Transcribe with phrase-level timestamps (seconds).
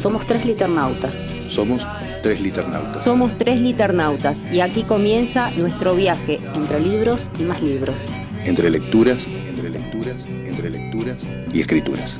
[0.00, 1.18] Somos tres liternautas.
[1.48, 1.86] Somos
[2.22, 3.04] tres liternautas.
[3.04, 8.00] Somos tres liternautas y aquí comienza nuestro viaje entre libros y más libros.
[8.46, 12.18] Entre lecturas, entre lecturas, entre lecturas y escrituras.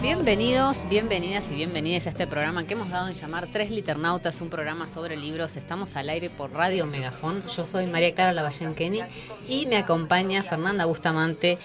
[0.00, 4.48] Bienvenidos, bienvenidas y bienvenidas a este programa que hemos dado en llamar Tres Liternautas, un
[4.48, 5.56] programa sobre libros.
[5.56, 7.42] Estamos al aire por Radio Megafón.
[7.54, 9.00] Yo soy María Clara Lavallén Kenny
[9.46, 11.58] y me acompaña Fernanda Bustamante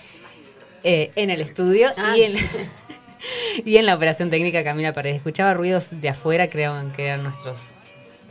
[0.84, 2.16] eh, en el estudio Ah.
[2.18, 2.36] y, en,
[3.66, 5.18] y en la operación técnica Camila Paredes.
[5.18, 7.60] Escuchaba ruidos de afuera, creo que eran nuestros,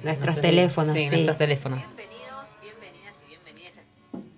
[0.02, 1.10] Nuestros teléfonos, Sí, sí.
[1.10, 1.80] nuestros teléfonos.
[1.80, 3.72] Bienvenidos, bienvenidas y bienvenidas.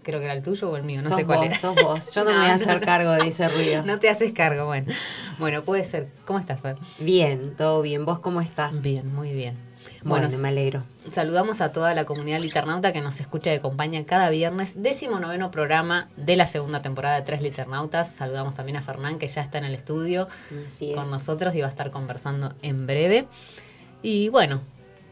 [0.02, 1.58] Creo que era el tuyo o el mío, no sos sé cuál vos, es.
[1.58, 2.14] sos vos.
[2.14, 3.82] Yo no, me voy a hacer cargo de ese ruido.
[3.86, 4.92] No te haces cargo, bueno.
[5.38, 6.08] Bueno, puede ser.
[6.24, 6.76] ¿Cómo estás, Fer?
[7.00, 8.04] Bien, todo bien.
[8.06, 8.80] ¿Vos cómo estás?
[8.82, 9.56] Bien, muy bien.
[10.04, 10.82] Bueno, Bueno, me alegro.
[11.12, 14.80] saludamos a toda la comunidad liternauta que nos escucha y acompaña cada viernes.
[14.80, 18.12] Décimo noveno programa de la segunda temporada de Tres Liternautas.
[18.14, 20.28] Saludamos también a Fernán, que ya está en el estudio
[20.68, 20.96] Así es.
[20.96, 23.26] con nosotros y va a estar conversando en breve.
[24.02, 24.60] Y bueno,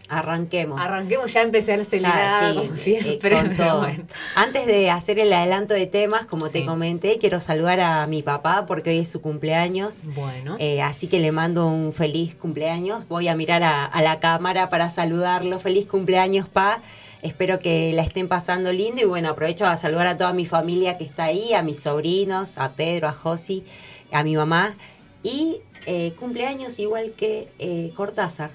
[0.08, 0.80] Arranquemos.
[0.80, 3.18] arranquemos ya empecé a acelerar, sí, como eh, siempre.
[3.18, 3.18] con
[3.48, 3.80] pero todo.
[3.80, 4.04] bueno.
[4.34, 8.66] Antes de hacer el adelanto de temas, como te comenté, quiero saludar a mi papá
[8.66, 9.96] porque hoy es su cumpleaños.
[10.14, 13.08] Bueno, Eh, así que le mando un feliz cumpleaños.
[13.08, 15.58] Voy a mirar a, a la cámara para saludarlo.
[15.58, 16.80] Feliz cumpleaños, pa.
[17.22, 19.00] Espero que la estén pasando lindo.
[19.02, 22.58] Y bueno, aprovecho a saludar a toda mi familia que está ahí, a mis sobrinos,
[22.58, 23.64] a Pedro, a Josi,
[24.12, 24.76] a mi mamá.
[25.24, 28.50] Y eh, cumpleaños igual que eh, Cortázar.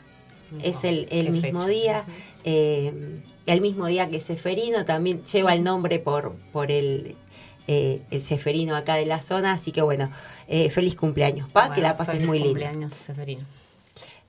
[0.64, 1.68] Es el, el mismo fecha.
[1.68, 2.06] día.
[2.44, 4.86] eh, el mismo día que Seferino.
[4.86, 7.16] También lleva el nombre por, por el,
[7.68, 9.54] eh, el Seferino acá de la zona.
[9.54, 10.12] Así que bueno,
[10.48, 11.74] eh, feliz cumpleaños, pa.
[11.74, 12.50] que la pases muy linda.
[12.52, 13.46] cumpleaños, Seferino.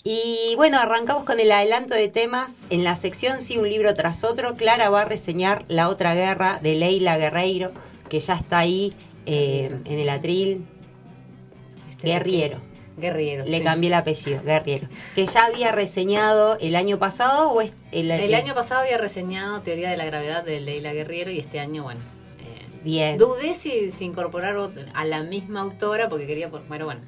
[0.04, 2.62] Y bueno, arrancamos con el adelanto de temas.
[2.70, 6.58] En la sección Sí, un libro tras otro, Clara va a reseñar La otra guerra
[6.60, 7.70] de Leila Guerreiro,
[8.08, 8.92] que ya está ahí
[9.26, 10.64] eh, en el atril.
[11.90, 12.60] Este- Guerriero.
[12.96, 13.44] Guerriero.
[13.46, 13.64] Le sí.
[13.64, 14.86] cambié el apellido, Guerriero.
[15.14, 19.60] Que ya había reseñado el año pasado o es el, El año pasado había reseñado
[19.62, 22.00] Teoría de la Gravedad de Leila Guerriero y este año, bueno.
[22.40, 23.16] eh, Bien.
[23.18, 24.56] dudé si, si incorporar
[24.94, 27.00] a la misma autora porque quería, por- bueno, bueno.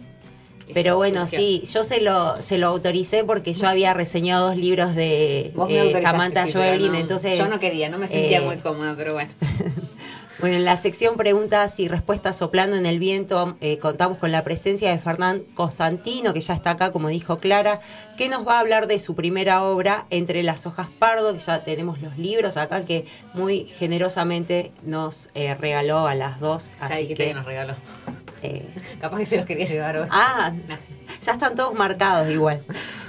[0.72, 4.94] Pero bueno, sí, yo se lo, se lo autoricé porque yo había reseñado dos libros
[4.94, 7.36] de eh, Samantha sí, Joelin, no- entonces...
[7.36, 9.30] Yo no quería, no me sentía eh, muy cómoda, pero bueno.
[10.40, 14.42] Bueno, en la sección preguntas y respuestas soplando en el viento, eh, contamos con la
[14.42, 17.78] presencia de Fernán Constantino, que ya está acá, como dijo Clara,
[18.16, 21.62] que nos va a hablar de su primera obra, Entre las hojas pardo, que ya
[21.64, 26.72] tenemos los libros acá, que muy generosamente nos eh, regaló a las dos.
[26.80, 27.74] Ya así que, nos regaló.
[28.42, 28.68] eh,
[29.00, 30.08] Capaz que se los quería llevar hoy.
[30.10, 30.52] ah,
[31.22, 32.60] ya están todos marcados igual.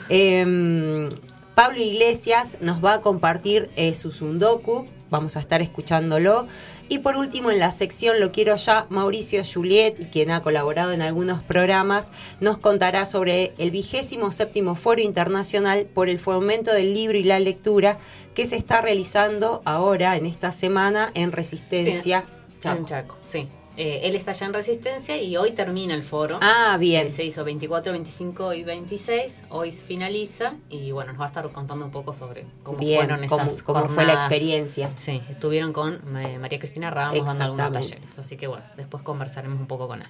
[0.09, 1.09] Eh,
[1.55, 6.47] Pablo Iglesias nos va a compartir eh, su Sundoku, vamos a estar escuchándolo.
[6.87, 11.01] Y por último, en la sección Lo quiero ya, Mauricio Juliet, quien ha colaborado en
[11.01, 17.17] algunos programas, nos contará sobre el vigésimo séptimo Foro Internacional por el Fomento del Libro
[17.17, 17.97] y la Lectura
[18.35, 22.25] que se está realizando ahora, en esta semana, en Resistencia.
[22.59, 22.77] Chaco.
[22.77, 23.49] En Chaco, sí.
[23.77, 26.39] Eh, él está ya en Resistencia y hoy termina el foro.
[26.41, 27.11] Ah, bien.
[27.11, 29.43] Se hizo 24, 25 y 26.
[29.49, 33.27] Hoy finaliza y bueno, nos va a estar contando un poco sobre cómo Bien, fueron
[33.27, 34.91] cómo, esas cómo fue la experiencia.
[34.95, 38.17] Sí, estuvieron con eh, María Cristina Ramos dando algunos talleres.
[38.17, 40.07] Así que bueno, después conversaremos un poco con él.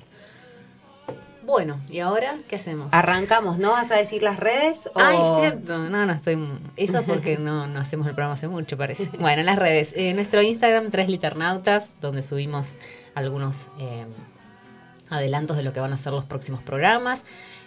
[1.45, 2.87] Bueno, ¿y ahora qué hacemos?
[2.91, 3.71] Arrancamos, ¿no?
[3.73, 4.89] ¿Vas a decir las redes?
[4.95, 4.99] O...
[4.99, 5.77] Ay, cierto.
[5.77, 6.39] No, no estoy.
[6.75, 9.09] Eso es porque no, no hacemos el programa hace mucho, parece.
[9.19, 9.93] Bueno, en las redes.
[9.95, 12.77] Eh, nuestro Instagram, Tres Liternautas, donde subimos
[13.15, 14.05] algunos eh,
[15.09, 17.23] adelantos de lo que van a ser los próximos programas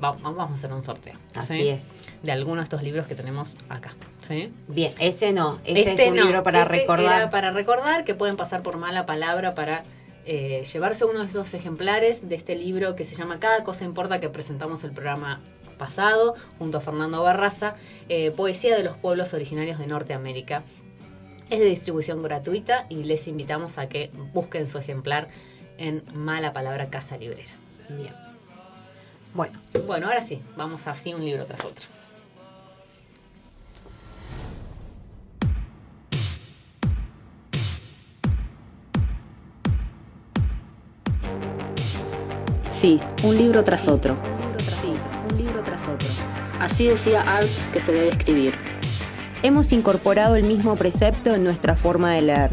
[0.00, 1.14] vamos a hacer un sorteo.
[1.34, 1.88] Así es.
[2.22, 3.94] De algunos de estos libros que tenemos acá.
[4.20, 4.52] ¿sí?
[4.68, 7.30] Bien, ese no, ese este es un libro para este recordar.
[7.30, 9.84] para recordar que pueden pasar por mala palabra para
[10.26, 14.20] eh, llevarse uno de esos ejemplares de este libro que se llama Cada cosa importa
[14.20, 15.42] que presentamos el programa
[15.76, 17.74] pasado junto a Fernando Barraza,
[18.08, 20.62] eh, Poesía de los pueblos originarios de Norteamérica.
[21.50, 25.28] Es de distribución gratuita y les invitamos a que busquen su ejemplar
[25.76, 27.52] en Mala Palabra Casa Librera.
[27.90, 28.23] Bien.
[29.34, 29.58] Bueno.
[29.86, 31.86] Bueno, ahora sí, vamos así un libro tras otro.
[42.70, 44.16] Sí, un libro tras otro.
[44.80, 44.92] Sí,
[45.32, 46.08] un libro tras otro.
[46.60, 48.54] Así decía Art que se debe escribir.
[49.42, 52.50] Hemos incorporado el mismo precepto en nuestra forma de leer.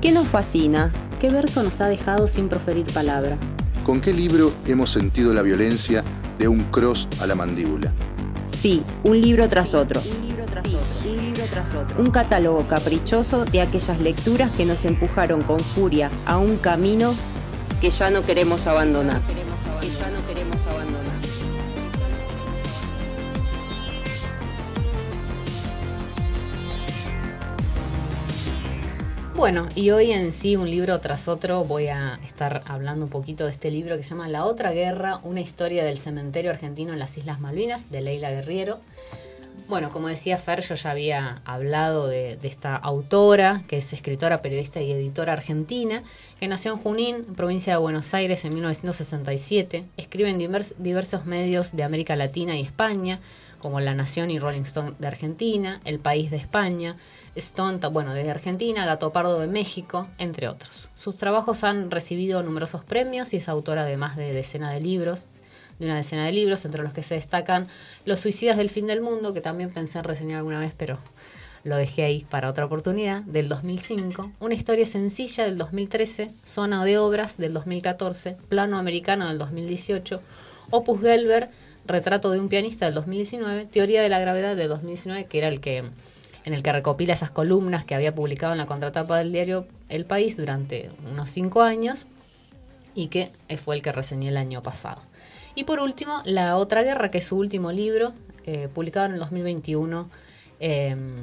[0.00, 0.92] ¿Qué nos fascina?
[1.20, 3.38] ¿Qué verso nos ha dejado sin proferir palabra?
[3.84, 6.02] ¿Con qué libro hemos sentido la violencia
[6.38, 7.92] de un cross a la mandíbula?
[8.50, 10.00] Sí, un libro tras otro.
[10.00, 11.10] Un libro tras otro.
[11.10, 12.00] Un libro tras otro.
[12.00, 17.14] Un catálogo caprichoso de aquellas lecturas que nos empujaron con furia a un camino
[17.82, 19.20] que ya no queremos abandonar.
[19.82, 20.93] Que ya no queremos abandonar.
[29.36, 33.46] Bueno, y hoy en sí, un libro tras otro, voy a estar hablando un poquito
[33.46, 37.00] de este libro que se llama La Otra Guerra, una historia del cementerio argentino en
[37.00, 38.78] las Islas Malvinas, de Leila Guerriero.
[39.66, 44.80] Bueno, como decía Fer, yo ya había hablado de, esta autora, que es escritora, periodista
[44.80, 46.04] y editora argentina,
[46.38, 49.84] que nació en Junín, provincia de Buenos Aires, en 1967.
[49.96, 50.38] Escribe en
[50.78, 53.18] diversos medios de América Latina y España,
[53.64, 56.96] como La Nación y Rolling Stone de Argentina, El País de España,
[57.34, 60.90] Stone, bueno, de Argentina, Gato Pardo de México, entre otros.
[60.96, 65.28] Sus trabajos han recibido numerosos premios y es autora de más de decenas de libros,
[65.78, 67.68] de una decena de libros, entre los que se destacan
[68.04, 70.98] Los suicidas del fin del mundo, que también pensé en reseñar alguna vez, pero
[71.62, 76.98] lo dejé ahí para otra oportunidad, del 2005, Una historia sencilla del 2013, Zona de
[76.98, 80.20] obras del 2014, Plano americano del 2018,
[80.70, 81.48] Opus Gelber,
[81.86, 85.60] Retrato de un pianista del 2019, Teoría de la gravedad del 2019, que era el
[85.60, 85.84] que
[86.44, 90.04] en el que recopila esas columnas que había publicado en la contratapa del diario El
[90.04, 92.06] País durante unos cinco años
[92.94, 93.30] y que
[93.64, 95.00] fue el que reseñé el año pasado.
[95.54, 98.12] Y por último, La Otra Guerra, que es su último libro,
[98.44, 100.10] eh, publicado en el 2021,
[100.60, 101.14] em,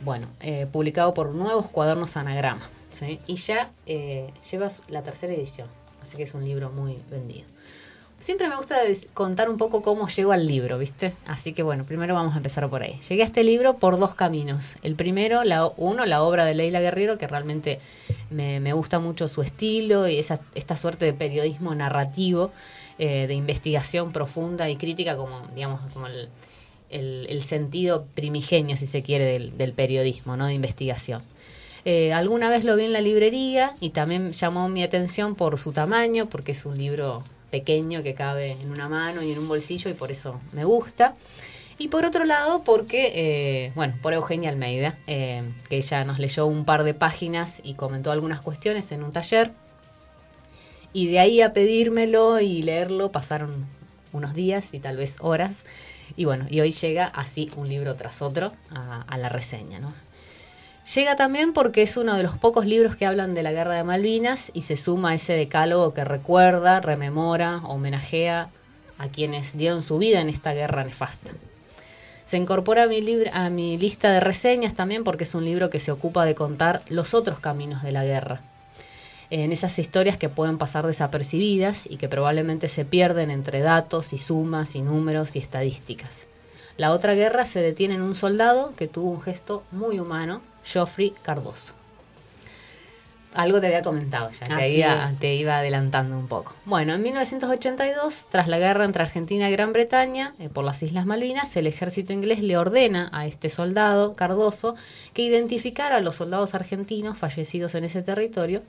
[0.00, 2.68] bueno, eh, publicado por Nuevos Cuadernos Anagrama,
[3.26, 5.68] y ya eh, lleva la tercera edición,
[6.02, 7.46] así que es un libro muy vendido.
[8.18, 8.76] Siempre me gusta
[9.14, 11.14] contar un poco cómo llego al libro, ¿viste?
[11.26, 12.98] Así que bueno, primero vamos a empezar por ahí.
[13.08, 14.76] Llegué a este libro por dos caminos.
[14.82, 17.78] El primero, la, uno, la obra de Leila Guerrero, que realmente
[18.30, 22.52] me, gusta mucho su estilo y esa, esta suerte de periodismo narrativo,
[22.98, 29.50] eh, de investigación profunda y crítica, como, digamos, como el, sentido primigenio, si se quiere,
[29.50, 30.46] del, periodismo, ¿no?
[30.46, 31.22] De investigación.
[31.84, 35.72] Eh, alguna vez lo vi en la librería y también llamó mi atención por su
[35.72, 39.90] tamaño, porque es un libro pequeño que cabe en una mano y en un bolsillo
[39.90, 41.14] y por eso me gusta.
[41.78, 46.46] Y por otro lado, porque, eh, bueno, por Eugenia Almeida, eh, que ella nos leyó
[46.46, 49.52] un par de páginas y comentó algunas cuestiones en un taller.
[50.94, 53.66] Y de ahí a pedírmelo y leerlo pasaron
[54.12, 55.66] unos días y tal vez horas.
[56.16, 59.92] Y bueno, y hoy llega así un libro tras otro a, a la reseña, ¿no?
[60.94, 63.82] Llega también porque es uno de los pocos libros que hablan de la guerra de
[63.82, 68.50] Malvinas y se suma a ese decálogo que recuerda, rememora, homenajea
[68.96, 71.32] a quienes dieron su vida en esta guerra nefasta.
[72.24, 73.00] Se incorpora a mi,
[73.32, 76.82] a mi lista de reseñas también porque es un libro que se ocupa de contar
[76.88, 78.42] los otros caminos de la guerra.
[79.30, 84.18] En esas historias que pueden pasar desapercibidas y que probablemente se pierden entre datos y
[84.18, 86.28] sumas y números y estadísticas.
[86.76, 91.14] La otra guerra se detiene en un soldado que tuvo un gesto muy humano, Geoffrey
[91.22, 91.74] Cardoso
[93.36, 96.54] algo te había comentado ya, te iba, te iba, adelantando un poco.
[96.64, 101.04] Bueno, en 1982, tras la guerra entre Argentina y Gran Bretaña, eh, por las Islas
[101.04, 104.74] Malvinas, el ejército inglés le ordena a este soldado, Cardoso,
[105.12, 108.62] que identificara a los soldados argentinos fallecidos en ese territorio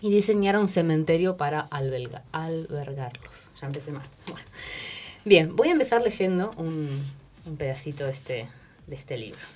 [0.00, 3.50] y diseñara un cementerio para albergarlos.
[3.60, 4.08] Ya empecé más.
[5.24, 7.04] Bien, voy a empezar leyendo un,
[7.46, 8.48] un pedacito de este,
[8.88, 9.55] de este libro.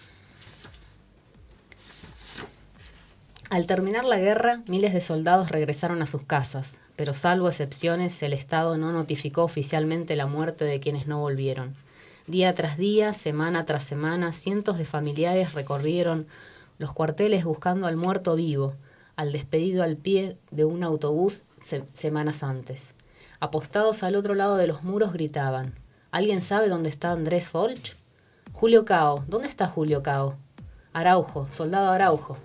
[3.50, 8.32] Al terminar la guerra, miles de soldados regresaron a sus casas, pero salvo excepciones, el
[8.32, 11.74] Estado no notificó oficialmente la muerte de quienes no volvieron.
[12.28, 16.28] Día tras día, semana tras semana, cientos de familiares recorrieron
[16.78, 18.74] los cuarteles buscando al muerto vivo,
[19.16, 21.42] al despedido al pie de un autobús
[21.92, 22.94] semanas antes.
[23.40, 25.74] Apostados al otro lado de los muros gritaban,
[26.12, 27.96] ¿Alguien sabe dónde está Andrés Folch?
[28.52, 30.36] Julio Cao, ¿dónde está Julio Cao?
[30.92, 32.38] Araujo, soldado Araujo.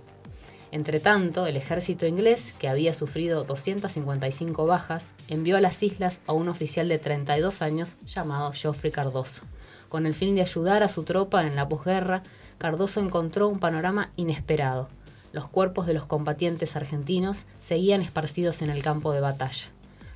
[0.76, 6.50] Entretanto, el ejército inglés, que había sufrido 255 bajas, envió a las islas a un
[6.50, 9.44] oficial de 32 años llamado Geoffrey Cardoso.
[9.88, 12.24] Con el fin de ayudar a su tropa en la posguerra,
[12.58, 14.90] Cardoso encontró un panorama inesperado.
[15.32, 19.70] Los cuerpos de los combatientes argentinos seguían esparcidos en el campo de batalla.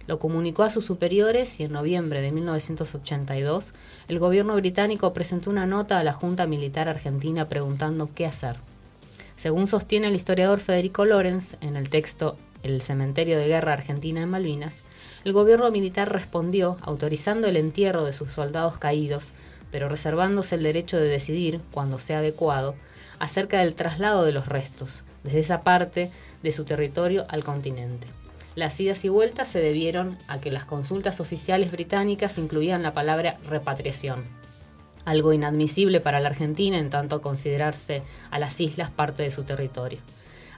[0.07, 3.73] Lo comunicó a sus superiores y en noviembre de 1982
[4.09, 8.57] el gobierno británico presentó una nota a la Junta Militar Argentina preguntando qué hacer.
[9.39, 14.29] Según sostiene el historiador Federico Lorenz en el texto El cementerio de guerra argentina en
[14.29, 14.83] Malvinas,
[15.23, 19.31] el gobierno militar respondió autorizando el entierro de sus soldados caídos,
[19.71, 22.75] pero reservándose el derecho de decidir, cuando sea adecuado,
[23.19, 26.11] acerca del traslado de los restos, desde esa parte
[26.43, 28.07] de su territorio al continente.
[28.55, 33.37] Las idas y vueltas se debieron a que las consultas oficiales británicas incluían la palabra
[33.47, 34.25] repatriación,
[35.09, 39.99] algo inadmisible para la Argentina en tanto considerarse a las islas parte de su territorio.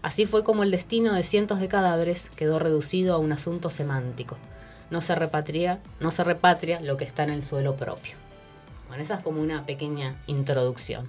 [0.02, 4.38] Así fue como el destino de cientos de cadáveres quedó reducido a un asunto semántico.
[4.90, 8.16] No se repatria, no se repatria lo que está en el suelo propio.
[8.88, 11.08] Bueno, esa es como una pequeña introducción.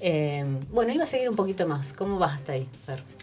[0.00, 1.92] Eh, bueno, iba a seguir un poquito más.
[1.92, 2.54] ¿Cómo vas hasta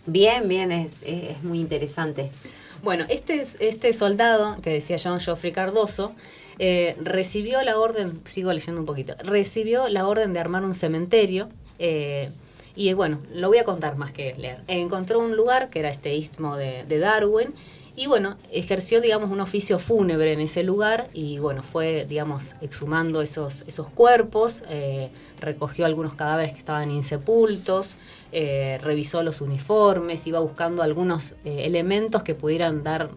[0.05, 2.31] Bien, bien, es, es, muy interesante.
[2.81, 6.13] Bueno, este, este soldado que decía John Geoffrey Cardoso
[6.59, 11.49] eh, recibió la orden, sigo leyendo un poquito, recibió la orden de armar un cementerio.
[11.77, 12.29] Eh,
[12.75, 14.61] y bueno, lo voy a contar más que leer.
[14.67, 17.53] Encontró un lugar que era este istmo de, Darwin
[17.95, 23.21] y bueno, ejerció, digamos, un oficio fúnebre en ese lugar y bueno, fue, digamos, exhumando
[23.21, 25.09] esos, esos cuerpos, eh,
[25.41, 27.91] recogió algunos cadáveres que estaban insepultos,
[28.31, 33.09] revisó los uniformes, iba buscando algunos elementos que pudieran dar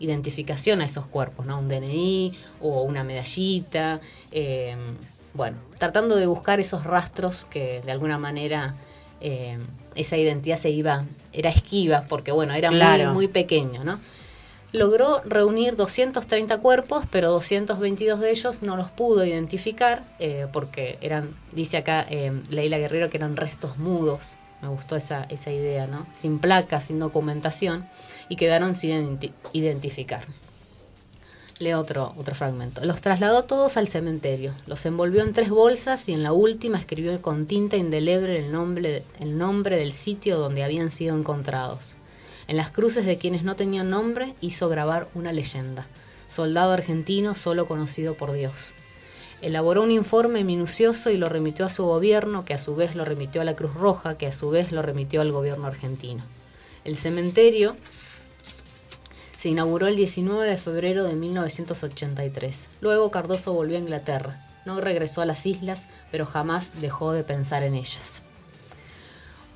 [0.00, 1.58] identificación a esos cuerpos, ¿no?
[1.58, 4.76] Un DNI o una medallita, eh,
[5.34, 8.74] bueno, tratando de buscar esos rastros que de alguna manera
[9.20, 9.58] eh,
[9.94, 14.00] esa identidad se iba, era esquiva, porque bueno, era muy, muy pequeño, ¿no?
[14.72, 21.34] Logró reunir 230 cuerpos, pero 222 de ellos no los pudo identificar eh, porque eran,
[21.52, 22.06] dice acá
[22.50, 24.36] Leila Guerrero, que eran restos mudos.
[24.60, 26.06] Me gustó esa, esa idea, ¿no?
[26.12, 27.88] Sin placas, sin documentación
[28.28, 29.18] y quedaron sin
[29.52, 30.24] identificar.
[31.60, 32.84] Leo otro, otro fragmento.
[32.84, 37.20] Los trasladó todos al cementerio, los envolvió en tres bolsas y en la última escribió
[37.20, 41.96] con tinta indeleble el nombre, el nombre del sitio donde habían sido encontrados.
[42.48, 45.86] En las cruces de quienes no tenían nombre hizo grabar una leyenda.
[46.30, 48.72] Soldado argentino solo conocido por Dios.
[49.42, 53.04] Elaboró un informe minucioso y lo remitió a su gobierno, que a su vez lo
[53.04, 56.24] remitió a la Cruz Roja, que a su vez lo remitió al gobierno argentino.
[56.84, 57.76] El cementerio
[59.36, 62.70] se inauguró el 19 de febrero de 1983.
[62.80, 64.42] Luego Cardoso volvió a Inglaterra.
[64.64, 68.22] No regresó a las islas, pero jamás dejó de pensar en ellas.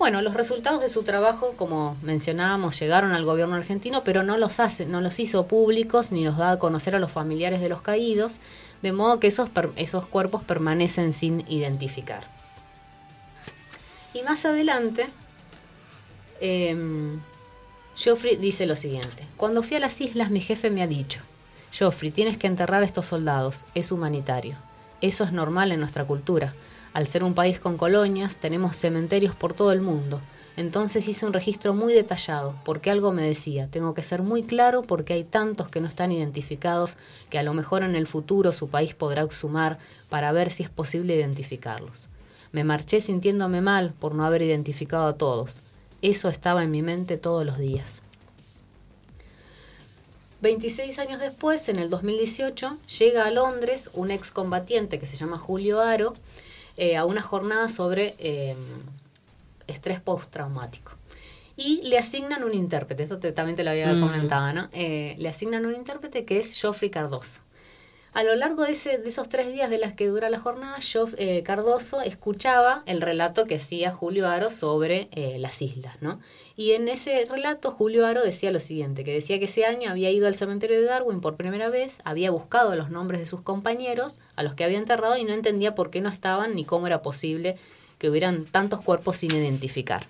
[0.03, 4.59] Bueno, los resultados de su trabajo, como mencionábamos, llegaron al gobierno argentino, pero no los
[4.59, 7.83] hace, no los hizo públicos ni los da a conocer a los familiares de los
[7.83, 8.41] caídos,
[8.83, 12.25] de modo que esos, esos cuerpos permanecen sin identificar.
[14.13, 15.07] Y más adelante,
[16.41, 17.21] em,
[17.95, 21.21] Geoffrey dice lo siguiente, cuando fui a las islas mi jefe me ha dicho,
[21.71, 24.57] Geoffrey, tienes que enterrar a estos soldados, es humanitario.
[25.01, 26.55] Eso es normal en nuestra cultura.
[26.95, 30.21] Al ser un país con colonias, tenemos cementerios por todo el mundo.
[30.57, 34.83] Entonces hice un registro muy detallado, porque algo me decía, tengo que ser muy claro
[34.83, 36.99] porque hay tantos que no están identificados
[37.31, 39.79] que a lo mejor en el futuro su país podrá sumar
[40.11, 42.09] para ver si es posible identificarlos.
[42.53, 45.61] Me marché sintiéndome mal por no haber identificado a todos.
[46.03, 48.03] Eso estaba en mi mente todos los días.
[50.43, 55.81] 26 años después, en el 2018, llega a Londres un excombatiente que se llama Julio
[55.81, 56.13] Aro
[56.77, 58.57] eh, a una jornada sobre eh,
[59.67, 60.93] estrés postraumático.
[61.57, 64.69] Y le asignan un intérprete, eso también te lo había comentado, ¿no?
[64.73, 67.43] Eh, le asignan un intérprete que es Geoffrey Cardoso.
[68.15, 70.77] A lo largo de, esos tres días de las que dura la jornada,
[71.17, 76.21] eh, Cardoso escuchaba el relato que hacía Julio Aro sobre eh, las islas, ¿no?
[76.55, 80.11] Y en ese relato Julio Aro decía lo siguiente, que decía que ese año había
[80.11, 84.17] ido al cementerio de Darwin por primera vez, había buscado los nombres de sus compañeros,
[84.37, 87.01] a los que había enterrado, y no entendía por qué no estaban ni cómo era
[87.01, 87.57] posible
[87.99, 90.07] que hubieran tantos cuerpos sin identificar.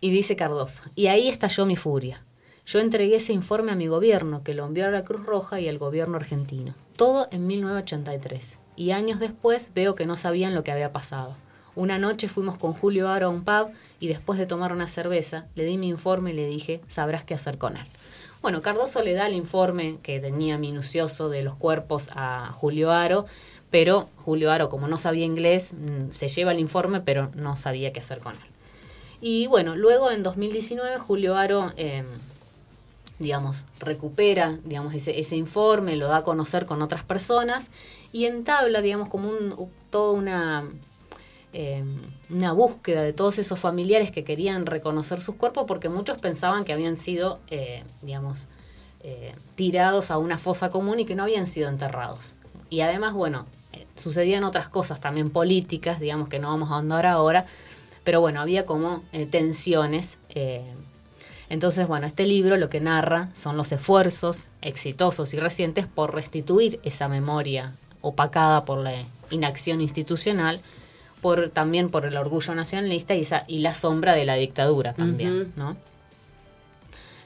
[0.00, 2.20] Y dice Cardoso, y ahí estalló mi furia.
[2.66, 5.68] Yo entregué ese informe a mi gobierno, que lo envió a la Cruz Roja y
[5.68, 6.74] al gobierno argentino.
[6.96, 8.58] Todo en 1983.
[8.76, 11.36] Y años después veo que no sabían lo que había pasado.
[11.76, 13.68] Una noche fuimos con Julio Aro a un pub
[14.00, 17.34] y después de tomar una cerveza le di mi informe y le dije, sabrás qué
[17.34, 17.86] hacer con él.
[18.40, 23.26] Bueno, Cardoso le da el informe que tenía minucioso de los cuerpos a Julio Aro,
[23.70, 27.92] pero Julio Aro, como no sabía inglés, mm, se lleva el informe, pero no sabía
[27.92, 28.40] qué hacer con él.
[29.20, 32.06] Y bueno, luego en 2019 Julio Aro em,
[33.18, 37.70] digamos, recupera, digamos, ese, ese informe, lo da a conocer con otras personas
[38.12, 40.68] y entabla, digamos, como un, toda una,
[41.52, 41.84] eh,
[42.30, 46.72] una búsqueda de todos esos familiares que querían reconocer sus cuerpos porque muchos pensaban que
[46.72, 48.48] habían sido, eh, digamos,
[49.00, 52.34] eh, tirados a una fosa común y que no habían sido enterrados.
[52.70, 53.46] Y además, bueno,
[53.94, 57.46] sucedían otras cosas también políticas, digamos, que no vamos a andar ahora,
[58.02, 60.18] pero bueno, había como tensiones
[61.48, 66.80] entonces, bueno, este libro lo que narra son los esfuerzos exitosos y recientes por restituir
[66.82, 70.60] esa memoria opacada por la inacción institucional,
[71.20, 75.52] por, también por el orgullo nacionalista y, esa, y la sombra de la dictadura también,
[75.56, 75.76] ¿no?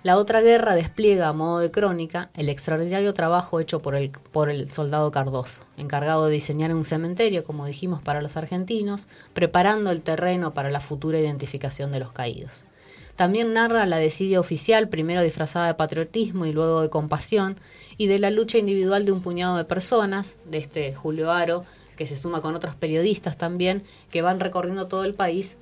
[0.04, 4.48] La otra guerra despliega a modo de crónica el extraordinario trabajo hecho por el, por
[4.48, 10.00] el soldado Cardoso, encargado de diseñar un cementerio, como dijimos, para los argentinos, preparando el
[10.00, 12.64] terreno para la futura identificación de los caídos.
[13.18, 17.56] También narra la desidia oficial, primero disfrazada de patriotismo y luego de compasión,
[17.96, 21.64] y de la lucha individual de un puñado de personas, de este Julio Aro,
[21.96, 25.56] que se suma con otros periodistas también, que van recorriendo todo el país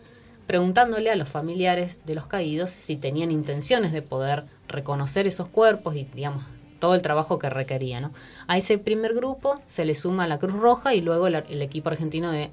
[0.46, 5.96] preguntándole a los familiares de los caídos si tenían intenciones de poder reconocer esos cuerpos
[5.96, 6.44] y, digamos,
[6.78, 8.02] todo el trabajo que requería.
[8.02, 8.12] ¿no?
[8.48, 12.31] A ese primer grupo se le suma la Cruz Roja y luego el equipo argentino
[12.33, 12.50] de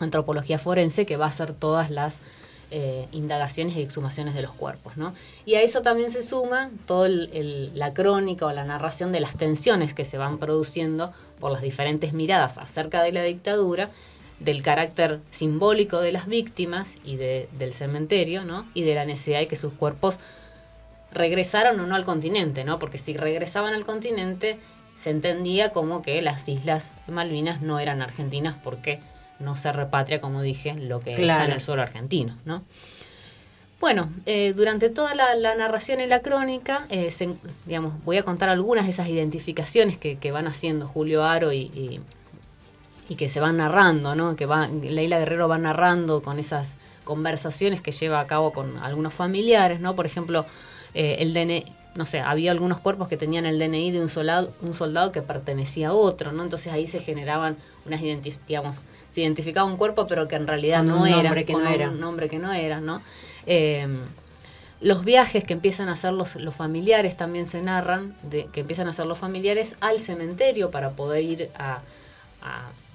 [0.00, 2.20] antropología forense que va a hacer todas las
[2.70, 4.96] eh, indagaciones y exhumaciones de los cuerpos.
[4.96, 5.14] ¿no?
[5.46, 9.94] Y a eso también se suma toda la crónica o la narración de las tensiones
[9.94, 13.90] que se van produciendo por las diferentes miradas acerca de la dictadura,
[14.40, 18.66] del carácter simbólico de las víctimas y del cementerio, ¿no?
[18.74, 20.20] y de la necesidad de que sus cuerpos
[21.10, 22.78] regresaran o no al continente, ¿no?
[22.78, 24.58] porque si regresaban al continente
[24.96, 29.00] se entendía como que las islas Malvinas no eran argentinas porque
[29.40, 32.62] no se repatria, como dije, lo que está en el suelo argentino, ¿no?
[33.80, 37.10] Bueno, eh, durante toda la, narración y la crónica, eh,
[37.64, 42.00] digamos, voy a contar algunas de esas identificaciones que, van haciendo Julio Aro y,
[43.08, 44.34] y, que se van narrando, ¿no?
[44.34, 49.14] Que va, Leila Guerrero va narrando con esas conversaciones que lleva a cabo con algunos
[49.14, 49.94] familiares, ¿no?
[49.94, 50.44] Por ejemplo,
[50.92, 51.64] eh, el DNI,
[51.98, 55.20] no sé, había algunos cuerpos que tenían el DNI de un soldado, un soldado que
[55.20, 56.44] pertenecía a otro, ¿no?
[56.44, 57.56] Entonces ahí se generaban
[57.86, 58.76] unas digamos,
[59.10, 61.90] se identificaba un cuerpo pero que en realidad no era, que no era.
[61.90, 63.02] un nombre que no era, ¿no?
[63.46, 63.98] Em,
[64.80, 68.86] los viajes que empiezan a hacer los, los familiares también se narran, de, que empiezan
[68.86, 71.80] a hacer los familiares al cementerio para poder ir a,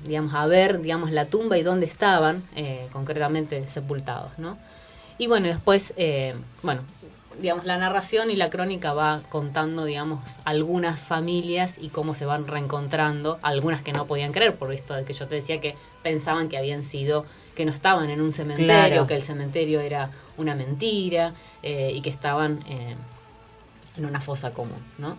[0.06, 4.40] digamos, a ver digamos, la tumba y dónde estaban eh, concretamente sepultados.
[4.40, 4.58] ¿no?
[5.18, 6.84] Y bueno, después, eh, bueno,
[7.40, 12.48] digamos, la narración y la crónica va contando, digamos, algunas familias y cómo se van
[12.48, 16.50] reencontrando, algunas que no podían creer, por esto de que yo te decía que pensaban
[16.50, 21.34] que habían sido, que no estaban en un cementerio, que el cementerio era una mentira
[21.62, 22.96] eh, y que estaban eh,
[23.98, 25.18] en una fosa común, ¿no?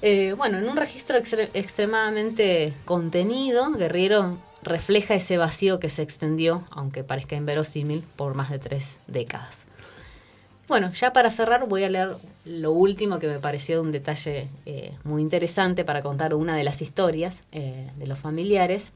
[0.00, 7.02] Eh, bueno, en un registro extremadamente contenido, Guerriero refleja ese vacío que se extendió, aunque
[7.02, 9.67] parezca inverosímil, por más de tres décadas.
[10.68, 14.96] Bueno, ya para cerrar voy a leer lo último que me pareció un detalle eh,
[15.02, 18.92] muy interesante para contar una de las historias eh, de los familiares.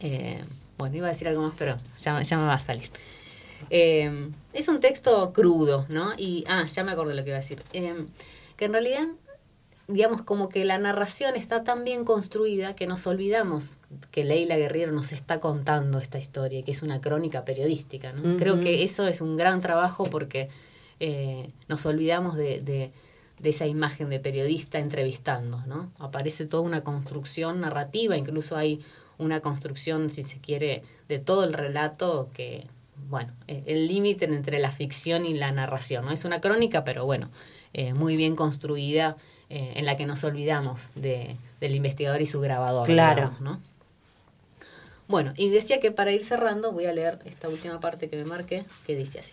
[0.00, 0.42] Eh,
[0.78, 2.90] Bueno, iba a decir algo más, pero ya, ya me va a salir.
[4.52, 6.12] Es un texto crudo, ¿no?
[6.16, 7.62] Y, ah, ya me acordé lo que iba a decir.
[7.72, 9.06] Que en realidad,
[9.88, 13.78] digamos, como que la narración está tan bien construida que nos olvidamos
[14.10, 18.36] que Leila Guerrero nos está contando esta historia, que es una crónica periodística, ¿no?
[18.36, 20.48] Creo que eso es un gran trabajo porque
[20.98, 22.90] eh, nos olvidamos de, de-
[23.38, 25.92] de esa imagen de periodista entrevistando, ¿no?
[25.98, 28.80] Aparece toda una construcción narrativa, incluso hay
[29.18, 32.66] una construcción, si se quiere, de todo el relato que,
[33.08, 36.12] bueno, eh, el límite entre la ficción y la narración, ¿no?
[36.12, 37.28] Es una crónica, pero bueno,
[37.74, 39.16] eh, muy bien construida,
[39.48, 42.86] eh, en la que nos olvidamos de, del investigador y su grabador.
[42.86, 43.22] Claro.
[43.22, 43.60] digamos, ¿no?
[45.08, 48.24] Bueno, y decía que para ir cerrando voy a leer esta última parte que me
[48.24, 49.32] marqué, que dice así.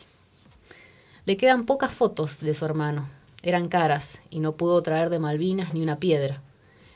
[1.26, 3.10] Le quedan pocas fotos de su hermano.
[3.42, 6.42] Eran caras y no pudo traer de Malvinas ni una piedra.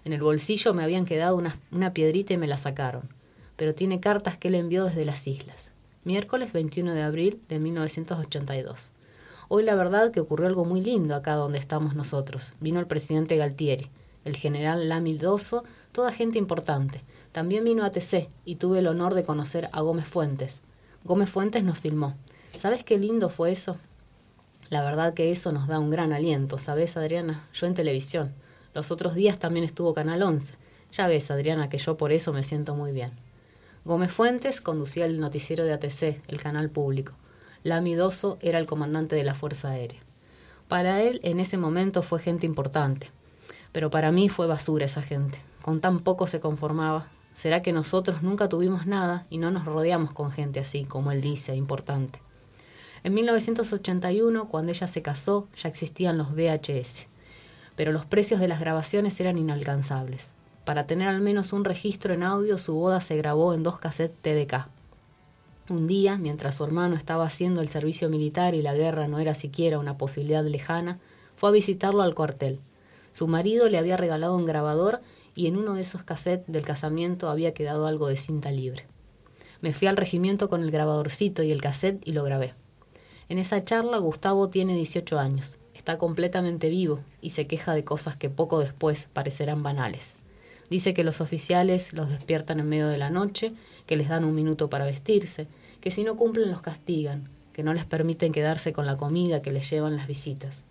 [0.05, 3.09] En el bolsillo me habían quedado una, una piedrita y me la sacaron.
[3.55, 5.71] Pero tiene cartas que él envió desde las islas.
[6.03, 8.91] Miércoles 21 de abril de 1982.
[9.49, 12.51] Hoy la verdad que ocurrió algo muy lindo acá donde estamos nosotros.
[12.59, 13.89] Vino el presidente Galtieri,
[14.25, 17.01] el general Lami Dosso, toda gente importante.
[17.31, 20.63] También vino ATC y tuve el honor de conocer a Gómez Fuentes.
[21.05, 22.15] Gómez Fuentes nos filmó.
[22.59, 23.77] ¿Sabes qué lindo fue eso?
[24.69, 27.47] La verdad que eso nos da un gran aliento, ¿sabes, Adriana?
[27.53, 28.33] Yo en televisión.
[28.73, 30.55] Los otros días también estuvo Canal 11.
[30.91, 33.11] Ya ves, Adriana, que yo por eso me siento muy bien.
[33.85, 37.13] Gómez Fuentes conducía el noticiero de ATC, el canal público.
[37.63, 39.99] Lami Dosso era el comandante de la Fuerza Aérea.
[40.67, 43.09] Para él, en ese momento, fue gente importante.
[43.71, 45.41] Pero para mí fue basura esa gente.
[45.61, 47.07] Con tan poco se conformaba.
[47.33, 51.21] ¿Será que nosotros nunca tuvimos nada y no nos rodeamos con gente así, como él
[51.21, 52.19] dice, importante?
[53.03, 57.07] En 1981, cuando ella se casó, ya existían los VHS,
[57.75, 60.33] pero los precios de las grabaciones eran inalcanzables.
[60.65, 64.17] Para tener al menos un registro en audio, su boda se grabó en dos cassettes
[64.21, 64.67] TDK.
[65.69, 69.33] Un día, mientras su hermano estaba haciendo el servicio militar y la guerra no era
[69.33, 70.97] siquiera una posibilidad lejana,
[71.35, 72.61] fue a visitarlo al cuartel.
[73.11, 75.01] Su marido le había regalado un grabador
[75.35, 78.85] y en uno de esos cassettes del casamiento había quedado algo de cinta libre.
[79.59, 82.53] Me fui al regimiento con el grabadorcito y el cassette y lo grabé.
[83.27, 88.15] En esa charla Gustavo tiene 18 años, está completamente vivo y se queja de cosas
[88.15, 90.15] que poco después parecerán banales.
[90.69, 93.53] Dice que los oficiales los despiertan en medio de la noche,
[93.87, 95.47] que les dan un minuto para vestirse,
[95.81, 99.51] que si no cumplen los castigan, que no les permiten quedarse con la comida que
[99.51, 100.61] les llevan las visitas.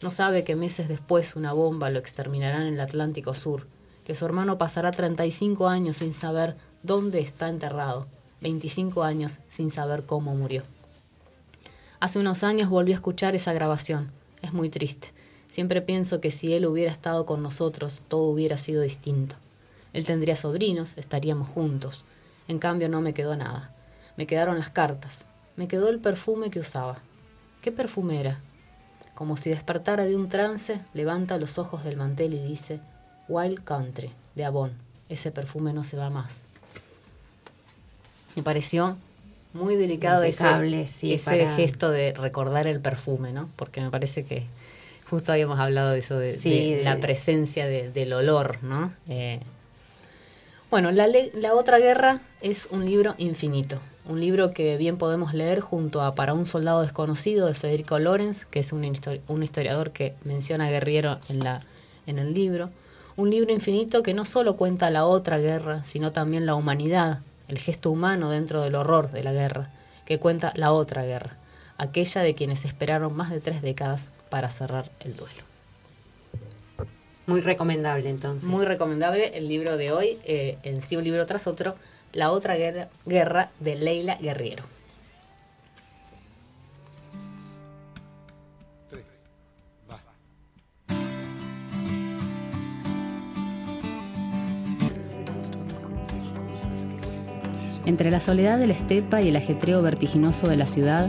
[0.00, 3.66] No sabe que meses después una bomba lo exterminará en el Atlántico Sur,
[4.04, 8.06] que su hermano pasará 35 años sin saber dónde está enterrado,
[8.42, 10.62] 25 años sin saber cómo murió.
[11.98, 14.12] Hace unos años volví a escuchar esa grabación.
[14.42, 15.08] Es muy triste.
[15.48, 19.36] Siempre pienso que si él hubiera estado con nosotros, todo hubiera sido distinto.
[19.94, 22.04] Él tendría sobrinos, estaríamos juntos.
[22.48, 23.70] En cambio no me quedó nada.
[24.16, 25.24] Me quedaron las cartas.
[25.56, 26.98] Me quedó el perfume que usaba.
[27.62, 28.40] ¿Qué perfume era?
[29.14, 32.80] Como si despertara de un trance, levanta los ojos del mantel y dice,
[33.28, 34.72] Wild Country, de Avon.
[35.08, 36.48] Ese perfume no se va más.
[38.36, 38.96] Me pareció
[39.52, 43.48] muy delicado ese, sí, ese para- gesto de recordar el perfume, ¿no?
[43.56, 44.42] Porque me parece que
[45.08, 48.92] justo habíamos hablado de eso, de, Sí, de de- la presencia de- del olor, ¿no?
[49.08, 49.40] Eh,
[50.78, 56.02] bueno, la, otra guerra es un libro infinito, un libro que bien podemos leer junto
[56.02, 60.14] a Para un soldado desconocido de Federico Lorenz, que es un, histori- un historiador que
[60.24, 61.62] menciona a Guerriero en, la,
[62.06, 62.68] en el libro.
[63.16, 67.56] Un libro infinito que no solo cuenta la otra guerra, sino también la humanidad, el
[67.56, 69.70] gesto humano dentro del horror de la guerra,
[70.04, 71.38] que cuenta la otra guerra,
[71.78, 75.42] aquella de quienes esperaron más de tres décadas para cerrar el duelo.
[77.26, 78.48] Muy recomendable entonces.
[78.48, 81.74] Muy recomendable el libro de hoy, eh, en sí un libro tras otro,
[82.12, 84.64] La otra guerra, guerra de Leila Guerriero.
[97.86, 101.08] Entre la soledad de la estepa y el ajetreo vertiginoso de la ciudad,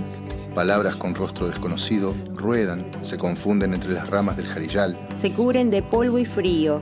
[0.57, 5.83] Palabras con rostro desconocido ruedan, se confunden entre las ramas del jarillal, Se cubren de
[5.83, 6.81] polvo y frío.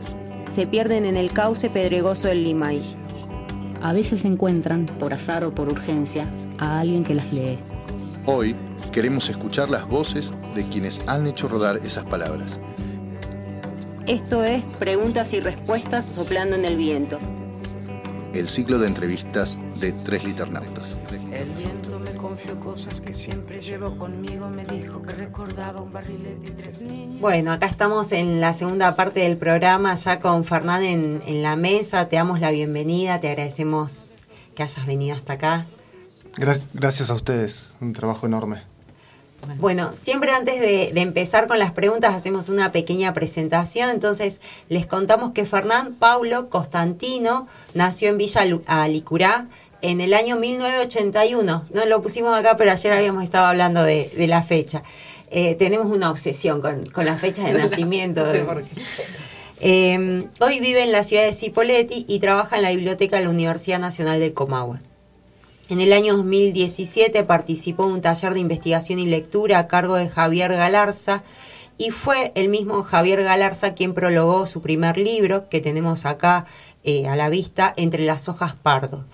[0.50, 2.82] Se pierden en el cauce pedregoso del Limay.
[3.82, 6.26] a veces encuentran, por azar o por urgencia,
[6.58, 7.60] a alguien que las lee.
[8.26, 8.56] Hoy
[8.94, 12.58] queremos escuchar las voces de quienes han hecho rodar esas palabras.
[14.08, 17.20] Esto es Preguntas y Respuestas soplando en el viento.
[18.34, 20.96] El ciclo de entrevistas de Tres Liternautas.
[21.34, 24.48] El viento me confió cosas que siempre llevo conmigo.
[24.50, 27.20] Me dijo que recordaba un barril de tres niños.
[27.20, 31.56] Bueno, acá estamos en la segunda parte del programa, ya con Fernán en, en la
[31.56, 32.08] mesa.
[32.08, 34.14] Te damos la bienvenida, te agradecemos
[34.54, 35.66] que hayas venido hasta acá.
[36.38, 38.75] Gracias, gracias a ustedes, un trabajo enorme.
[39.58, 43.90] Bueno, siempre antes de, de, empezar con las preguntas hacemos una pequeña presentación.
[43.90, 49.48] Entonces, les contamos que Fernán Paulo Constantino nació en Villa Alicurá
[49.82, 51.66] en el año 1981.
[51.72, 54.84] No lo pusimos acá, pero ayer habíamos estado hablando de, de la fecha.
[55.32, 58.24] Eh, tenemos una obsesión con, con la fecha de nacimiento.
[59.60, 63.30] eh, hoy vive en la ciudad de Cipolletti y trabaja en la biblioteca de la
[63.30, 64.80] Universidad Nacional del Comahue.
[65.68, 70.10] En el año 2017 participó en un taller de investigación y lectura a cargo de
[70.10, 71.24] Javier Galarza
[71.80, 76.46] y fue el mismo Javier Galarza quien prologó su primer libro que tenemos acá
[76.84, 79.06] eh, a la vista, Entre las hojas pardo.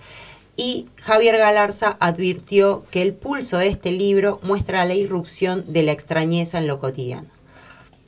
[0.54, 5.92] Y Javier Galarza advirtió que el pulso de este libro muestra la irrupción de la
[5.92, 7.28] extrañeza en lo cotidiano.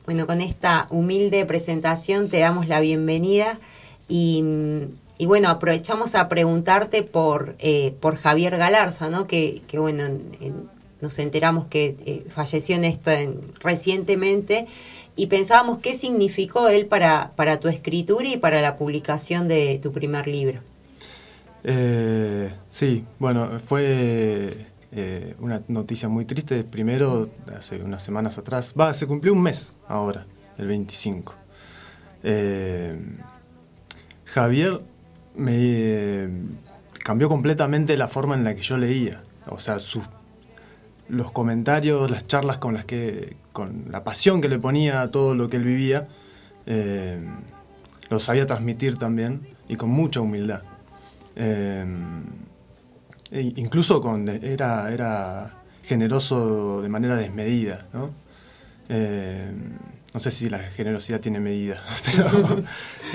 [0.04, 3.58] Bueno, con esta humilde presentación te damos la bienvenida
[4.06, 4.44] y
[5.16, 9.26] y bueno, aprovechamos a preguntarte por, eh, por Javier Galarza, ¿no?
[9.26, 14.66] Que, que bueno, en, en, nos enteramos que eh, falleció en esta, en, recientemente
[15.14, 19.92] y pensábamos qué significó él para, para tu escritura y para la publicación de tu
[19.92, 20.60] primer libro.
[21.62, 24.66] Eh, sí, bueno, fue
[25.40, 26.62] una noticia muy triste.
[26.62, 30.24] Primero, hace unas semanas atrás, va, se cumplió un mes ahora,
[30.56, 31.34] el 25.
[34.24, 34.80] Javier
[35.34, 36.28] me
[37.02, 39.22] cambió completamente la forma en la que yo leía.
[39.46, 40.04] O sea, sus,
[41.08, 45.34] los comentarios, las charlas con las que, con la pasión que le ponía a todo
[45.34, 46.08] lo que él vivía,
[46.66, 47.20] eh,
[48.08, 50.62] lo sabía transmitir también y con mucha humildad.
[51.36, 51.84] Eh,
[53.32, 58.10] incluso con, era, era generoso de manera desmedida, ¿no?
[58.88, 59.50] Eh,
[60.12, 62.62] no sé si la generosidad tiene medida, pero...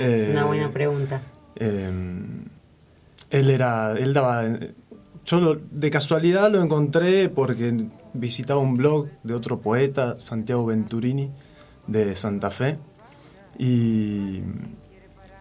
[0.00, 1.22] es una buena pregunta.
[1.56, 1.90] Eh,
[3.30, 4.44] él era, él daba,
[5.24, 11.30] yo de casualidad lo encontré porque visitaba un blog de otro poeta, Santiago Venturini,
[11.86, 12.78] de Santa Fe,
[13.58, 14.42] y,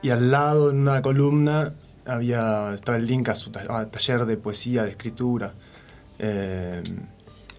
[0.09, 1.73] al lado en una columna
[2.05, 5.53] había estaba el link a su taller de poesía, de escritura.
[6.17, 6.81] Eh,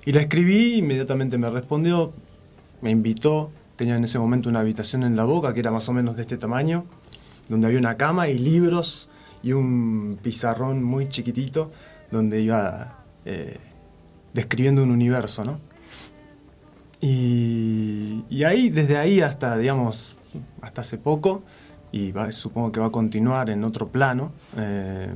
[0.04, 2.12] y la escribí, inmediatamente me respondió,
[2.80, 5.92] me invitó, tenía en ese momento una habitación en la boca que era más o
[5.92, 6.84] menos de este tamaño
[7.50, 9.10] donde había una cama y libros
[9.42, 11.72] y un pizarrón muy chiquitito
[12.10, 13.58] donde iba eh,
[14.32, 15.58] describiendo un universo, ¿no?
[17.00, 20.16] Y, ahí, desde ahí hasta, digamos,
[20.60, 21.42] hasta hace poco,
[21.92, 25.10] y supongo que va a continuar en otro plano, eh,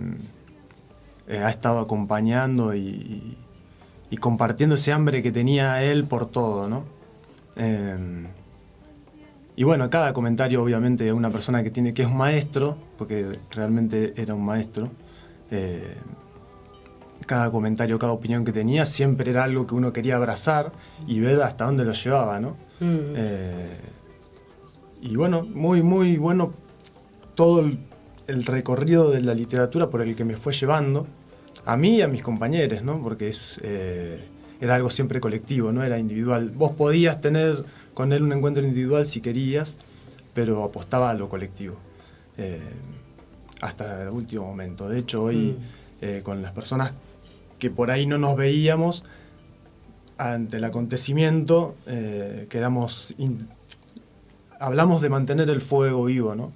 [1.29, 3.37] eh, ha estado acompañando y,
[4.11, 6.85] y, compartiendo ese hambre que tenía él por todo, ¿no?
[9.57, 13.38] Y bueno, cada comentario obviamente de una persona que tiene que es un maestro, porque
[13.51, 14.90] realmente era un maestro,
[15.51, 15.95] eh,
[17.27, 20.73] cada comentario, cada opinión que tenía siempre era algo que uno quería abrazar
[21.07, 22.57] y ver hasta dónde lo llevaba, ¿no?
[22.81, 23.14] Mm.
[23.14, 23.81] Eh,
[25.03, 26.53] y bueno, muy, muy bueno
[27.35, 27.79] todo el,
[28.27, 31.07] el, recorrido de la literatura por el que me fue llevando,
[31.64, 33.03] a mí y a mis compañeros, ¿no?
[33.03, 34.21] Porque es, eh,
[34.61, 36.51] era algo siempre colectivo, no era individual.
[36.51, 37.64] Vos podías tener
[37.95, 39.79] con él un encuentro individual si querías,
[40.35, 41.77] pero apostaba a lo colectivo.
[42.37, 42.61] Eh,
[43.61, 44.89] hasta el último momento.
[44.89, 45.63] De hecho, hoy mm.
[46.03, 46.93] eh, con las personas
[47.59, 49.05] que por ahí no nos veíamos,
[50.19, 53.15] ante el acontecimiento, eh, quedamos.
[54.61, 56.53] hablamos de mantener el fuego vivo, ¿no?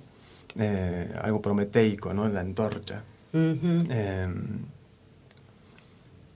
[0.59, 2.29] Eh, algo prometeico, ¿no?
[2.29, 3.03] La antorcha.
[3.33, 4.29] Uh -huh.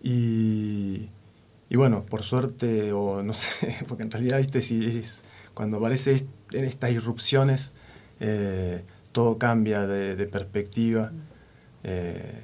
[0.03, 1.09] y
[1.73, 6.27] y bueno, por suerte, o no sé, porque en realidad, viste, si es, cuando aparece
[6.53, 7.73] en estas irrupciones,
[8.21, 8.83] eh,
[9.13, 11.11] todo cambia de, de perspectiva.
[11.83, 12.43] Eh,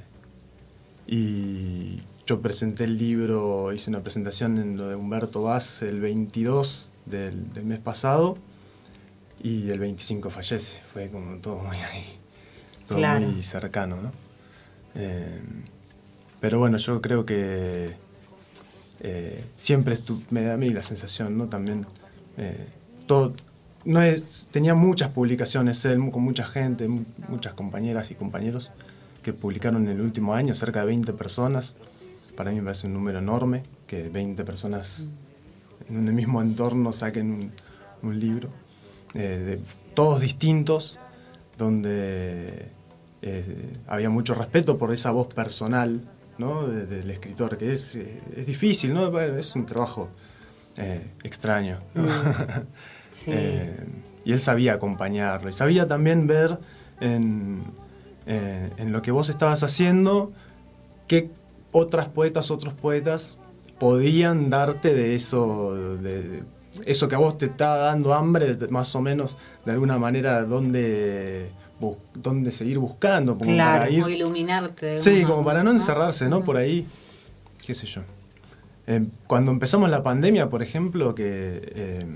[1.07, 6.91] y yo presenté el libro, hice una presentación en lo de Humberto Vaz el 22
[7.05, 8.39] del, del mes pasado
[9.43, 10.81] y el 25 fallece.
[10.91, 12.19] Fue como todo muy ahí,
[12.87, 13.27] todo claro.
[13.27, 14.13] muy cercano, ¿no?
[14.95, 15.39] Eh,
[16.41, 18.08] pero bueno, yo creo que
[19.01, 19.99] eh, siempre
[20.31, 21.47] me da a mí la sensación, ¿no?
[21.47, 21.87] También,
[22.37, 22.67] eh,
[23.07, 23.33] todo,
[23.85, 26.89] no es, tenía muchas publicaciones él, con mucha gente,
[27.29, 28.73] muchas compañeras y compañeros
[29.23, 31.77] que publicaron en el último año, cerca de 20 personas.
[32.37, 35.07] Para mí me parece un número enorme, que 20 personas
[35.89, 37.53] en un mismo entorno saquen
[38.03, 38.49] un, libro,
[39.15, 39.61] eh, de,
[39.95, 40.99] todos distintos,
[41.57, 42.69] donde
[43.89, 46.01] había mucho respeto por esa voz personal
[46.39, 46.67] ¿no?
[46.67, 49.19] De, del escritor, que es, eh, es difícil, ¿no?
[49.21, 50.09] es un trabajo
[50.77, 51.79] eh, extraño.
[51.95, 52.05] ¿no?
[52.05, 52.09] Mm.
[53.11, 53.31] Sí.
[53.33, 53.75] Eh,
[54.27, 56.59] y él sabía acompañarlo y sabía también ver
[57.01, 57.63] en,
[58.27, 60.31] en lo que vos estabas haciendo
[61.07, 61.31] qué
[61.73, 63.39] otras poetas, otros poetas
[63.79, 66.43] podían darte de eso, de,
[66.85, 71.51] eso que a vos te está dando hambre, más o menos, de alguna manera, dónde,
[72.15, 73.37] dónde seguir buscando.
[73.37, 74.97] Como claro, para ir, iluminarte.
[74.99, 76.43] Sí, como para no encerrarse, ¿no?
[76.45, 76.87] Por ahí,
[77.65, 78.03] qué sé yo.
[78.87, 82.07] Eh, cuando empezamos la pandemia, por ejemplo, que eh,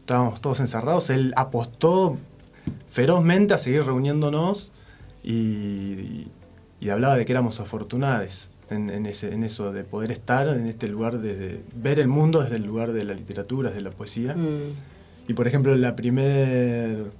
[0.00, 2.16] estábamos todos encerrados, él apostó
[2.88, 4.72] ferozmente a seguir reuniéndonos
[5.22, 6.28] y,
[6.90, 11.18] hablaba de que éramos afortunados en, ese, en, eso de poder estar en este lugar,
[11.18, 14.34] de, ver el mundo desde el lugar de la literatura, desde la poesía.
[14.34, 15.28] Mm.
[15.28, 17.10] Y por ejemplo, la primer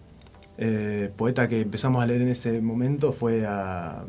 [0.58, 4.04] eh, poeta que empezamos a leer en ese momento fue a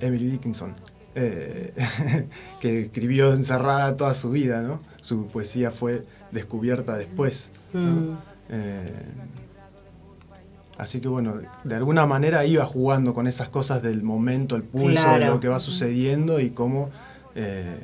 [0.00, 0.74] Emily Dickinson
[1.16, 1.72] eh,
[2.60, 4.80] que escribió encerrada toda su vida, ¿no?
[5.00, 7.50] Su poesía fue descubierta después.
[7.72, 8.14] Mm.
[8.48, 8.92] Eh,
[10.76, 15.08] así que bueno, de alguna manera iba jugando con esas cosas del momento, el pulso
[15.18, 16.90] de lo que va sucediendo y cómo
[17.36, 17.78] eh,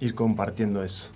[0.00, 1.10] ir compartiendo eso.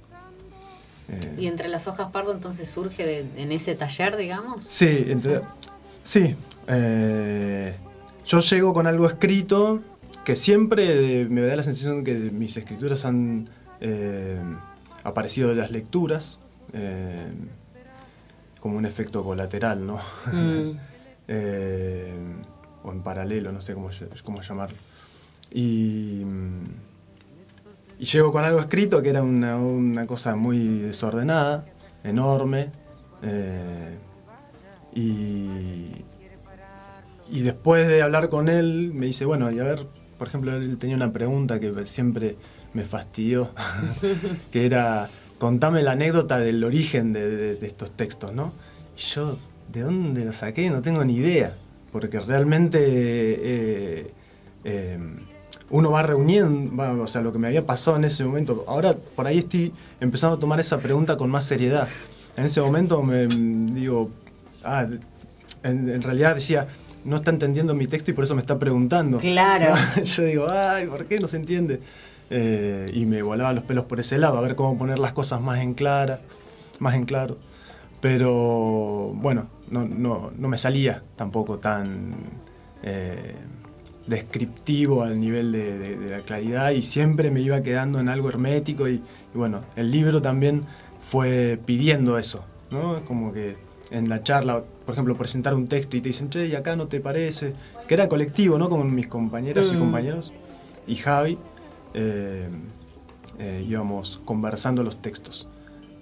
[1.38, 4.64] ¿Y entre las hojas pardo entonces surge en ese taller, digamos?
[4.64, 5.42] Sí, entre,
[6.02, 6.34] sí.
[8.24, 9.82] yo llego con algo escrito
[10.24, 13.46] que siempre me da la sensación que mis escrituras han
[13.80, 14.40] eh,
[15.04, 16.40] aparecido de las lecturas,
[16.72, 17.30] eh,
[18.58, 19.98] como un efecto colateral, ¿no?
[20.32, 20.78] Mm.
[21.26, 22.12] Eh,
[22.82, 23.88] o en paralelo, no sé cómo,
[24.24, 24.76] cómo llamarlo.
[25.50, 26.22] Y,
[28.04, 31.64] y, llego con algo escrito que era una, cosa muy desordenada,
[32.02, 32.70] enorme,
[34.94, 36.04] y,
[37.28, 39.86] y después de hablar con él me dice, bueno, y a ver,
[40.18, 42.36] por ejemplo, él tenía una pregunta que siempre
[42.72, 43.50] me fastidió,
[44.52, 48.52] que era, contame la anécdota del origen de, estos textos, ¿no?
[48.96, 49.38] Y yo,
[49.72, 50.70] ¿de dónde lo saqué?
[50.70, 51.54] No tengo ni idea,
[51.92, 54.10] porque realmente eh,
[54.64, 54.98] eh,
[55.74, 59.26] uno va reuniendo, o sea, lo que me había pasado en ese momento, ahora por
[59.26, 61.88] ahí estoy empezando a tomar esa pregunta con más seriedad.
[62.36, 64.08] En ese momento me digo,
[64.62, 64.86] ah,
[65.64, 66.68] en realidad decía,
[67.04, 69.18] no está entendiendo mi texto y por eso me está preguntando.
[69.18, 69.74] Claro.
[70.04, 71.80] Yo digo, ay, ¿por qué no se entiende?
[72.30, 75.40] Eh, y me volaba los pelos por ese lado, a ver cómo poner las cosas
[75.40, 76.20] más en clara,
[76.78, 77.36] más en claro.
[78.00, 82.14] Pero bueno, no, no, no me salía tampoco tan
[82.84, 83.34] eh,
[84.06, 88.94] descriptivo al nivel de, la claridad y siempre me iba quedando en algo hermético y,
[89.34, 90.62] y bueno, el libro también
[91.02, 93.04] fue pidiendo eso, ¿no?
[93.04, 93.56] Como que
[93.90, 96.88] en la charla, por ejemplo, presentar un texto y te dicen, che, y acá no
[96.88, 97.52] te parece,
[97.86, 98.68] que era colectivo, ¿no?
[98.68, 99.78] Con mis compañeras y mm.
[99.78, 100.32] compañeros
[100.86, 101.38] y Javi,
[101.94, 102.48] eh,
[103.38, 105.48] eh, íbamos conversando los textos.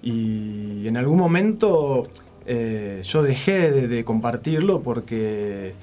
[0.03, 2.09] Y en algún momento
[2.47, 5.75] eh, yo dejé de, compartirlo porque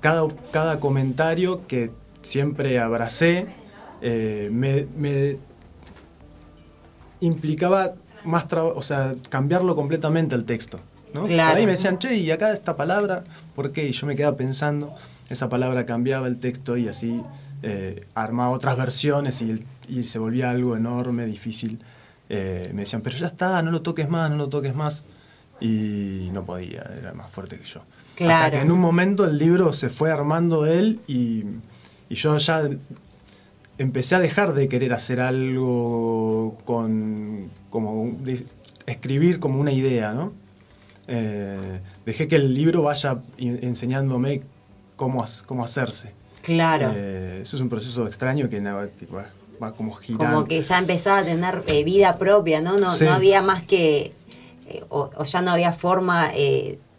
[0.00, 1.90] cada, cada comentario que
[2.22, 3.46] siempre abracé
[4.00, 5.38] me, me
[7.20, 10.78] implicaba más trabajo, o sea, cambiarlo completamente el texto.
[11.14, 11.24] ¿no?
[11.24, 13.88] ahí me decían, che, y acá esta palabra, ¿por qué?
[13.88, 14.94] Y yo me quedaba pensando,
[15.30, 17.22] esa palabra cambiaba el texto y así
[17.62, 19.64] eh, armaba otras versiones y,
[20.04, 21.80] se volvía algo enorme, difícil.
[22.28, 25.02] Eh, me decían, pero ya está, no lo toques más, no lo toques más.
[25.60, 27.80] Y no podía, era más fuerte que yo.
[28.20, 31.44] Hasta que en un momento el libro se fue armando él y,
[32.08, 32.68] y yo ya
[33.78, 38.16] empecé a dejar de querer hacer algo con, como,
[38.86, 40.32] escribir como una idea, ¿no?
[41.06, 44.42] Eh, dejé que el libro vaya enseñándome
[44.96, 46.12] cómo, cómo hacerse.
[46.42, 46.92] Claro.
[46.94, 50.24] Eh, eso es un proceso extraño que, va, como girando.
[50.24, 52.78] Como que ya empezaba a tener eh, vida propia, ¿no?
[52.78, 54.12] No, no había más que,
[54.88, 56.30] o, ya no había forma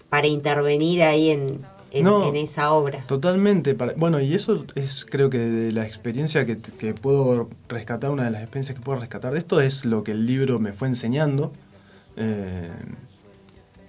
[0.09, 1.59] para intervenir ahí en,
[1.91, 3.01] en, esa obra.
[3.07, 3.75] Totalmente.
[3.95, 8.31] bueno, y eso es creo que de la experiencia que, que, puedo rescatar, una de
[8.31, 11.51] las experiencias que puedo rescatar de esto es lo que el libro me fue enseñando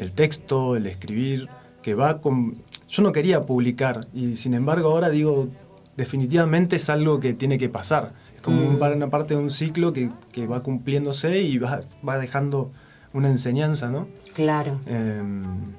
[0.00, 1.48] el texto, el escribir,
[1.82, 2.62] que va con...
[2.88, 5.48] Yo no quería publicar y sin embargo ahora digo,
[5.96, 8.14] definitivamente es algo que tiene que pasar.
[8.34, 8.82] Es como mm.
[8.96, 10.10] una parte de un ciclo que,
[10.46, 12.72] va cumpliéndose y va, va, dejando
[13.12, 14.08] una enseñanza, ¿no?
[14.34, 14.80] Claro.
[14.86, 15.74] Em,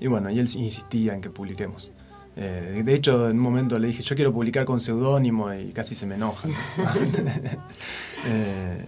[0.00, 1.90] y bueno, y él insistía en que publiquemos.
[2.36, 5.94] Eh, de hecho, en un momento le dije, yo quiero publicar con seudónimo y casi
[5.94, 6.48] se me enoja.
[8.26, 8.84] eh,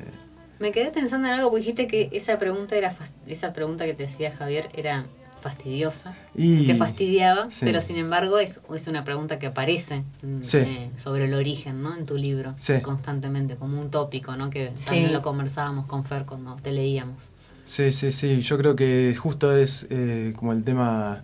[0.59, 2.95] me quedé pensando en algo, porque dijiste que esa pregunta era
[3.27, 5.07] esa pregunta que te decía Javier era
[5.41, 6.67] fastidiosa, y...
[6.67, 11.35] te fastidiaba, pero sin embargo es, es una pregunta que aparece mm, eh, sobre el
[11.35, 11.97] origen, ¿no?
[11.97, 14.51] En tu libro, constantemente, como un tópico, ¿no?
[14.51, 17.31] Que también lo conversábamos con Fer cuando te leíamos.
[17.69, 21.23] Sí, sí, sí, yo creo que justo es eh, como el tema...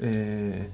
[0.00, 0.66] Eh,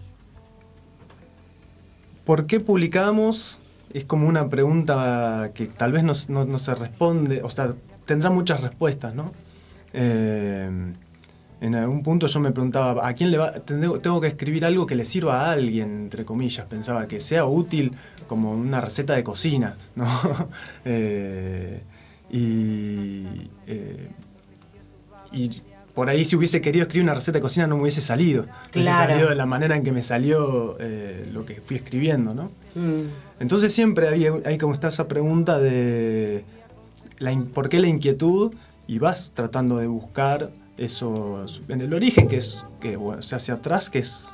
[2.24, 3.59] ¿Por qué publicamos
[3.93, 7.74] es como una pregunta que tal vez no, no- no se responde, o sea,
[8.07, 9.33] tendrá muchas respuestas, ¿no?
[9.95, 10.70] Eh,
[11.61, 13.51] en algún punto yo me preguntaba, ¿a quién le va?
[13.55, 17.97] Tengo, que escribir algo que le sirva a alguien, entre comillas, pensaba, que sea útil
[18.29, 20.07] como una receta de cocina, ¿no?
[22.31, 23.51] Y,
[25.33, 25.62] y
[25.95, 28.45] por ahí si hubiese querido escribir una receta de cocina no me hubiese salido.
[28.47, 29.11] No hubiese Claro.
[29.12, 32.51] salido de la manera en que me salió eh, lo que fui escribiendo, ¿no?
[32.74, 33.09] Mm,
[33.41, 36.45] Entonces siempre había, hay como está esa pregunta de
[37.18, 38.53] la por qué la inquietud
[38.87, 43.55] y vas tratando de buscar eso en el origen que es que bueno, se hacia
[43.55, 44.24] atrás que es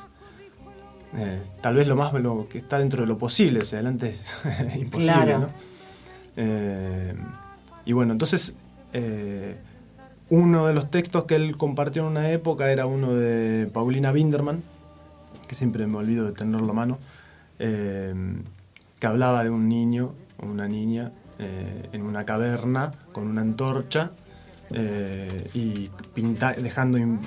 [1.17, 4.35] eh, tal vez lo más lo que está dentro de lo posible, hacia adelante es
[4.75, 5.39] imposible, Claro.
[5.39, 5.49] ¿no?
[6.37, 7.15] Eh,
[7.85, 8.53] y bueno, entonces
[8.93, 9.55] eh,
[10.29, 14.63] uno de los textos que él compartió en una época era uno de Paulina Binderman,
[15.47, 16.97] que siempre me olvido de tenerlo a mano,
[17.59, 18.13] eh,
[18.99, 24.11] que hablaba de un niño o una niña eh, en una caverna con una antorcha
[24.71, 27.19] eh, y pinta- dejando im-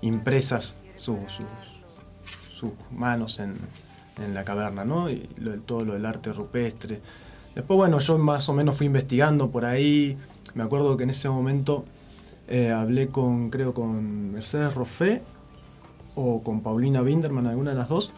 [0.00, 3.56] impresas su- sus- manos en,
[4.34, 5.10] la caverna, ¿no?
[5.10, 5.28] Y
[5.64, 7.00] todo lo del arte rupestre.
[7.54, 10.18] Después, bueno, yo más o menos fui investigando por ahí.
[10.54, 11.84] Me acuerdo que en ese momento
[12.48, 15.22] eh, hablé con, creo, con Mercedes Roffé
[16.14, 18.12] o con Paulina Binderman, alguna de las dos,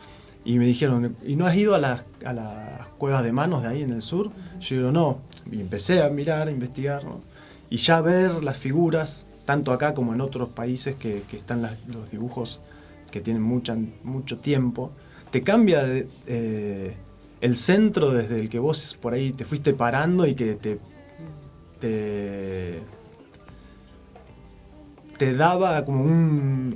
[0.44, 3.68] y me dijeron, ¿y no has ido a las, a las cuevas de manos de
[3.68, 4.30] ahí en el sur?
[4.60, 5.18] Yo digo, no.
[5.50, 7.20] Y empecé a mirar, a investigar, ¿no?
[7.70, 12.10] y ya ver las figuras, tanto acá como en otros países que, que están los
[12.10, 12.60] dibujos
[13.10, 14.90] que tienen mucha, mucho tiempo,
[15.30, 15.84] te cambia
[16.26, 16.94] eh,
[17.40, 20.78] el centro desde el que vos por ahí te fuiste parando y que te,
[25.20, 26.74] te daba como un,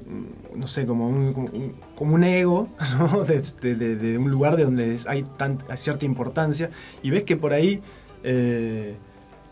[0.54, 2.68] no sé, como un, como un, como un ego,
[2.98, 3.24] ¿no?
[3.24, 6.68] De, de- de- de un lugar de donde hay, tan- hay cierta importancia
[7.02, 7.80] y ves que por ahí
[8.22, 8.96] eh,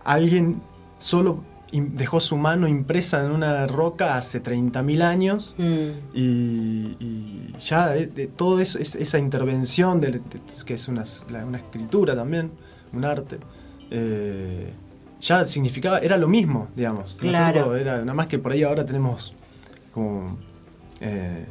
[0.05, 0.61] alguien
[0.99, 7.97] solo dejó su mano impresa en una roca hace 30.000 años mm, y, y ya
[7.97, 8.27] eh, de
[8.61, 10.21] eso, es- esa intervención, de, de-
[10.67, 11.05] que es una,
[11.47, 12.51] una escritura también,
[12.93, 13.39] un arte,
[13.91, 14.75] eh,
[15.23, 17.15] ya significaba, era lo mismo, digamos.
[17.21, 17.59] Claro.
[17.61, 19.35] Nosotros era, nada más que por ahí ahora tenemos
[19.93, 20.37] como...
[21.01, 21.47] eh,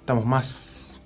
[0.00, 1.00] estamos más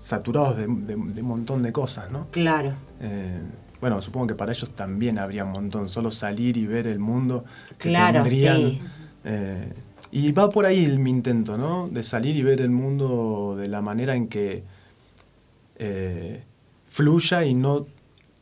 [0.00, 2.26] saturados de, de- de un montón de cosas, ¿no?
[2.30, 2.72] claro.
[3.00, 3.40] Eh,
[3.80, 7.44] bueno, supongo que para ellos también habría un montón, solo salir y ver el mundo
[7.78, 8.56] que Claro, tendrían.
[8.60, 8.80] sí.
[9.24, 9.72] Eh,
[10.12, 11.88] y va por ahí el- mi intento, ¿no?
[11.88, 14.62] De salir y ver el mundo de la manera en que
[16.86, 17.86] fluya y no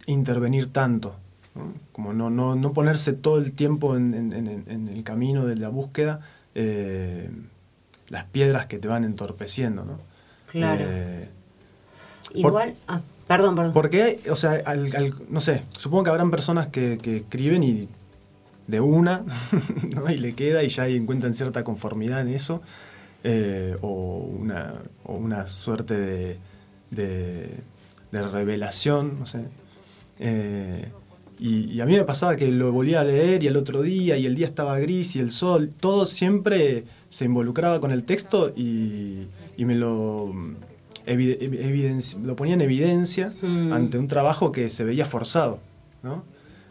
[0.07, 1.17] intervenir tanto.
[1.55, 1.73] ¿No?
[1.93, 5.57] Como no, no, no ponerse todo el tiempo en, en- en- en el camino de
[5.57, 6.21] la búsqueda
[6.55, 7.31] eh,
[8.09, 9.99] las piedras que te van entorpeciendo, ¿no?
[10.51, 10.85] Claro.
[10.89, 11.29] Eh,
[12.35, 12.75] Igual.
[12.89, 13.73] ah, perdón, perdón.
[13.73, 17.89] porque, o sea, al- al- no sé, supongo que habrán personas que, que escriben y
[18.67, 19.25] de una,
[19.95, 20.11] ¿no?
[20.11, 22.63] Y le queda y ya encuentran cierta conformidad en eso,
[23.25, 24.75] eh, o, una,
[25.05, 26.39] o una suerte de,
[26.91, 27.59] de,
[28.13, 29.45] de revelación, no sé.
[30.21, 30.89] Eh,
[31.41, 34.17] y, y a mí me pasaba que lo volvía a leer y el otro día,
[34.19, 38.53] y el día estaba gris y el sol, todo siempre se involucraba con el texto
[38.55, 39.27] y,
[39.57, 40.33] y me lo,
[41.07, 43.73] lo ponía en evidencia Mm.
[43.73, 45.61] ante un trabajo que se veía forzado.
[46.03, 46.23] ¿no?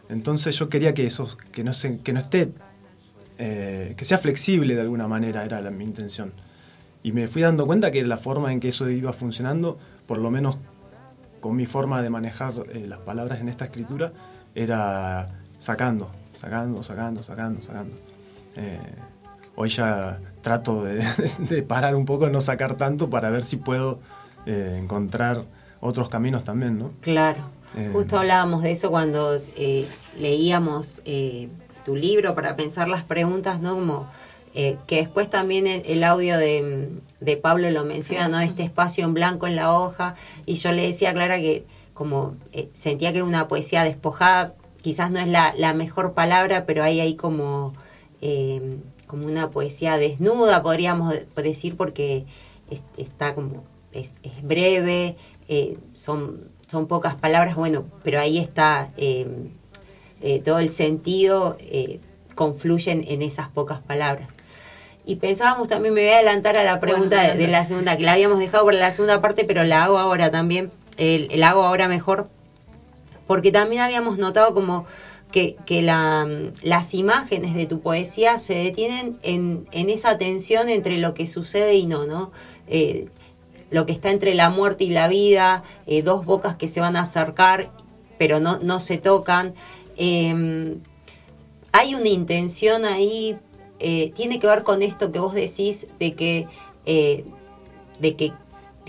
[0.08, 2.50] Entonces yo quería que eso, que no, se, que no esté,
[3.38, 6.32] eh, que sea flexible de alguna manera, era la, mi intención.
[7.02, 10.30] Y me fui dando cuenta que la forma en que eso iba funcionando, por lo
[10.30, 10.58] menos
[11.40, 14.12] con mi forma de manejar eh, las palabras en esta escritura,
[14.54, 17.94] era sacando, sacando, sacando, sacando, sacando.
[18.56, 18.78] Eh,
[19.56, 21.04] hoy ya trato de,
[21.38, 24.00] de parar un poco, no sacar tanto para ver si puedo
[24.46, 25.44] eh, encontrar
[25.80, 26.92] otros caminos también, ¿no?
[27.00, 27.42] Claro.
[27.76, 29.86] Eh, Justo hablábamos de eso cuando eh,
[30.18, 31.48] leíamos eh,
[31.84, 33.74] tu libro para pensar las preguntas, ¿no?
[33.74, 34.08] Como
[34.54, 36.90] eh, que después también el, el audio de,
[37.20, 38.40] de Pablo lo menciona, ¿no?
[38.40, 40.16] Este espacio en blanco en la hoja.
[40.46, 41.64] Y yo le decía a Clara que
[42.00, 44.48] como eh, sentía que era una poesía despojada,
[44.80, 47.74] quizás no es la, la mejor palabra, pero ahí hay como,
[48.22, 52.24] eh, como una poesía desnuda, podríamos de- decir, porque
[52.70, 55.14] es- está como, es, es breve,
[55.48, 58.88] eh, son, son pocas palabras, bueno, pero ahí está
[60.44, 61.56] todo el sentido,
[62.34, 64.28] confluyen en esas pocas palabras.
[65.04, 67.96] Y pensábamos también, me voy a adelantar a la pregunta Bueno, de, de la segunda,
[67.96, 70.70] que la habíamos dejado para la segunda parte, pero la hago ahora también,
[71.00, 72.26] el, hago ahora mejor,
[73.26, 74.84] porque también habíamos notado como
[75.32, 76.26] que, que la,
[76.62, 81.86] las imágenes de tu poesía se detienen en, esa tensión entre lo que sucede y
[81.86, 82.30] no, ¿no?
[82.66, 83.06] Eh,
[83.70, 86.96] lo que está entre la muerte y la vida, eh, dos bocas que se van
[86.96, 87.70] a acercar
[88.18, 89.54] pero no, no se tocan.
[89.96, 90.76] Eh,
[91.72, 93.34] hay una intención ahí,
[93.78, 96.46] eh, tiene que ver con esto que vos decís de que,
[96.84, 98.32] de que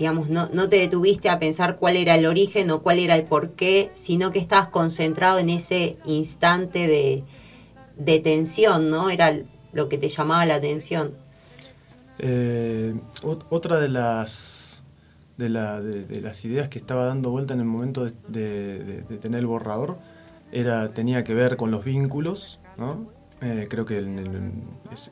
[0.02, 3.22] digamos, no, no te detuviste a pensar cuál era el origen o cuál era el
[3.24, 7.22] porqué, sino que estabas concentrado en ese instante de,
[7.96, 9.10] de tensión, ¿no?
[9.10, 9.32] Era
[9.72, 11.12] lo que te llamaba la atención.
[12.18, 14.82] Eh, ot- otra de las,
[15.36, 19.46] de, la- de- las ideas que estaba dando vuelta en el momento de, tener el
[19.46, 19.96] borrador
[20.52, 23.06] era, tenía que ver con los vínculos, ¿no?
[23.40, 23.98] Eh, creo que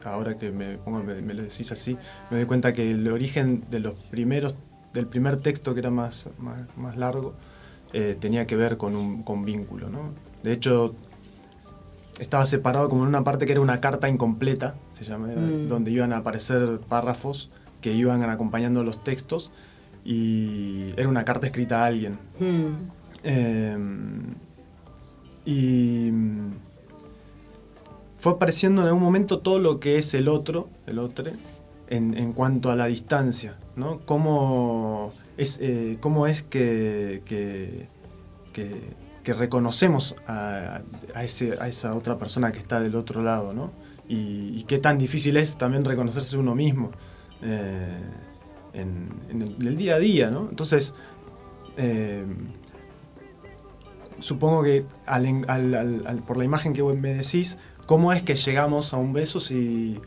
[0.04, 1.96] ahora que me, pongo- me lo decís así,
[2.30, 4.54] me doy cuenta que el origen de los primeros,
[4.92, 7.34] del primer texto que era más, más, más largo,
[7.92, 10.12] eh, tenía que ver con un con vínculo, ¿no?
[10.42, 10.94] De hecho,
[12.18, 15.68] estaba separado como en una parte que era una carta incompleta, se llama, era Mm.
[15.68, 19.50] donde iban a aparecer párrafos que iban acompañando los textos
[20.04, 22.18] y era una carta escrita a alguien.
[22.38, 22.90] Mm,
[23.22, 23.76] Eh,
[25.44, 26.52] y mm,
[28.18, 31.30] fue apareciendo en algún momento todo lo que es el otro, el otro,
[31.90, 34.00] en, cuanto a la distancia, ¿no?
[34.06, 37.88] Cómo es, eh, cómo es que,
[39.24, 40.80] reconocemos a,
[41.22, 43.72] esa otra persona que está del otro lado, ¿no?
[44.08, 46.90] Y, qué tan difícil es también reconocerse uno mismo
[47.42, 47.98] eh,
[48.72, 49.08] en,
[49.60, 50.48] el, día a día, ¿no?
[50.48, 50.94] Entonces,
[51.76, 52.24] eh,
[54.20, 54.84] supongo que
[56.26, 60.00] por la imagen que me decís, ¿cómo es que llegamos a un beso si,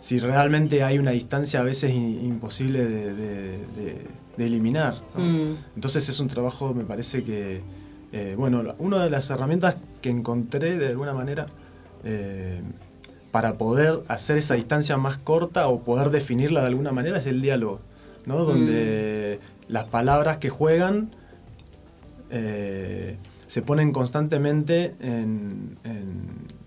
[0.00, 5.02] si realmente hay una distancia a veces imposible de, de- de- de eliminar?
[5.14, 5.20] ¿no?
[5.20, 7.60] mm, Entonces es un trabajo, me parece que,
[8.12, 11.46] eh, bueno, una de las herramientas que encontré de alguna manera
[12.04, 12.62] eh,
[13.30, 17.42] para poder hacer esa distancia más corta o poder definirla de alguna manera es el
[17.42, 17.80] diálogo,
[18.26, 18.44] ¿no?
[18.44, 19.38] Donde
[19.68, 21.10] las palabras que juegan
[22.30, 26.59] eh, se ponen constantemente en, en-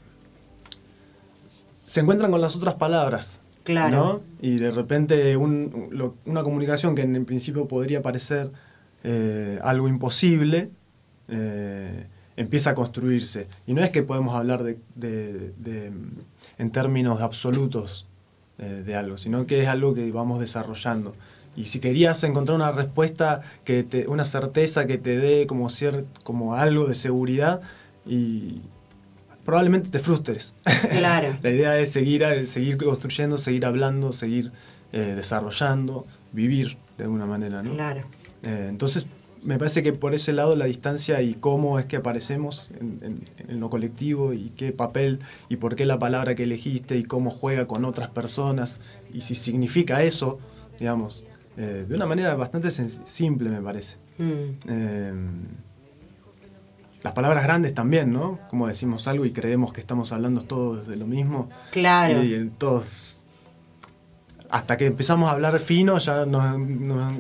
[1.93, 3.39] se encuentran con las otras palabras.
[3.63, 3.95] Claro.
[3.95, 4.21] ¿no?
[4.41, 8.49] Y de repente un- lo- una comunicación que en el principio podría parecer
[9.03, 10.71] eh, algo imposible,
[11.27, 13.47] eh, empieza a construirse.
[13.67, 15.91] Y no es que podemos hablar de, de- de-
[16.57, 18.07] en términos absolutos
[18.57, 21.13] eh, de algo, sino que es algo que vamos desarrollando.
[21.55, 26.07] Y si querías encontrar una respuesta, que te, una certeza que te dé como, cier-
[26.23, 27.61] como algo de seguridad,
[28.05, 28.61] y
[29.45, 30.55] probablemente te frustres.
[30.89, 31.37] Claro.
[31.43, 34.51] La idea es seguir, eh, seguir construyendo, seguir hablando, seguir
[34.91, 37.61] eh, desarrollando, vivir de alguna manera.
[37.63, 37.73] ¿no?
[37.73, 38.01] claro.
[38.43, 39.07] Eh, entonces,
[39.41, 43.25] me parece que por ese lado la distancia y cómo es que aparecemos en, en-
[43.49, 45.19] en lo colectivo y qué papel
[45.49, 48.79] y por qué la palabra que elegiste y cómo juega con otras personas
[49.13, 50.39] y si significa eso,
[50.79, 51.23] digamos,
[51.57, 53.97] eh, de una manera bastante simple me parece.
[54.17, 54.33] Mm,
[54.69, 55.13] Eh,
[57.03, 58.39] las palabras grandes también, ¿no?
[58.49, 61.49] Como decimos algo y creemos que estamos hablando todos de lo mismo.
[61.71, 62.23] claro.
[62.23, 63.17] Y, todos.
[64.49, 67.13] Hasta que empezamos a hablar fino, ya nos, nos-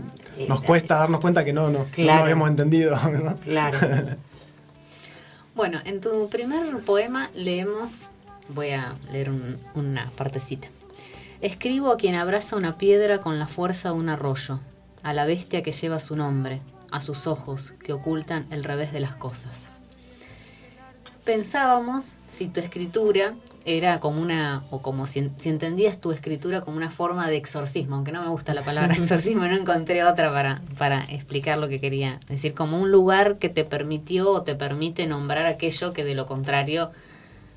[0.47, 2.95] nos cuesta darnos cuenta que no, no, nos habíamos entendido.
[3.23, 3.35] ¿no?
[3.37, 3.77] Claro.
[5.55, 8.07] Bueno, en tu primer poema leemos,
[8.49, 10.67] voy a leer un- una partecita.
[11.41, 14.59] Escribo a quien abraza una piedra con la fuerza de un arroyo,
[15.03, 19.01] a la bestia que lleva su nombre, a sus ojos que ocultan el revés de
[19.01, 19.69] las cosas.
[21.25, 26.75] Pensábamos si tu escritura era como una, o como si, si entendías tu escritura como
[26.75, 30.61] una forma de exorcismo, aunque no me gusta la palabra exorcismo, no encontré otra para,
[30.77, 35.07] para explicar lo que quería decir, como un lugar que te permitió o te permite
[35.07, 36.91] nombrar aquello que de lo contrario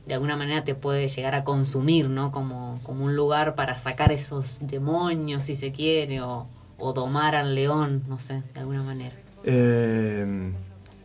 [0.06, 2.30] de alguna manera te puede llegar a consumir, ¿no?
[2.30, 6.46] Como, como un lugar para sacar esos demonios, si se quiere, o,
[6.78, 9.16] o domar al león, no sé, de alguna manera.
[9.42, 10.52] Eh,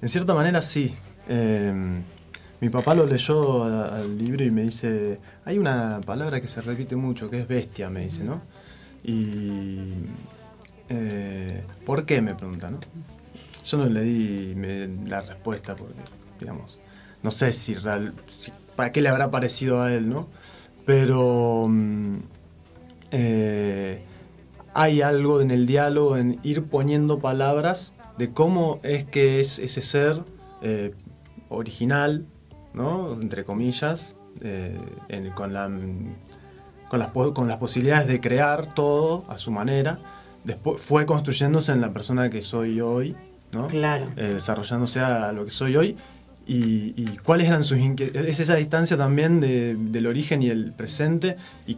[0.01, 0.93] en cierta manera sí.
[1.27, 2.03] Eh,
[2.61, 6.95] mi papá lo leyó al libro y me dice, hay una palabra que se repite
[6.95, 8.41] mucho, que es bestia, me dice, ¿no?
[9.03, 9.87] Y...
[10.89, 12.21] eh, ¿Por qué?
[12.21, 12.79] Me pregunta, ¿no?
[13.65, 14.55] Yo no le di
[15.07, 15.95] la respuesta porque,
[16.39, 16.79] digamos,
[17.23, 18.13] no sé si, real,
[18.75, 20.27] para qué le habrá parecido a él, ¿no?
[20.85, 22.17] Pero mm,
[23.11, 24.03] eh,
[24.75, 29.81] hay algo en el diálogo, en ir poniendo palabras de cómo es que es ese
[29.81, 30.23] ser
[30.61, 30.93] eh,
[31.49, 32.25] original,
[32.73, 33.13] ¿no?
[33.21, 34.77] Entre comillas, eh,
[35.09, 35.69] en- con, la,
[36.89, 39.99] con, las, po- con las posibilidades de crear todo a su manera,
[40.43, 43.15] después fue construyéndose en la persona que soy hoy,
[43.53, 43.67] ¿no?
[43.67, 44.05] Claro.
[44.15, 45.97] eh, desarrollándose a lo que soy hoy
[46.47, 48.27] y, y cuáles eran sus inquietudes.
[48.27, 51.35] Es esa distancia también de- del origen y el presente
[51.67, 51.77] y,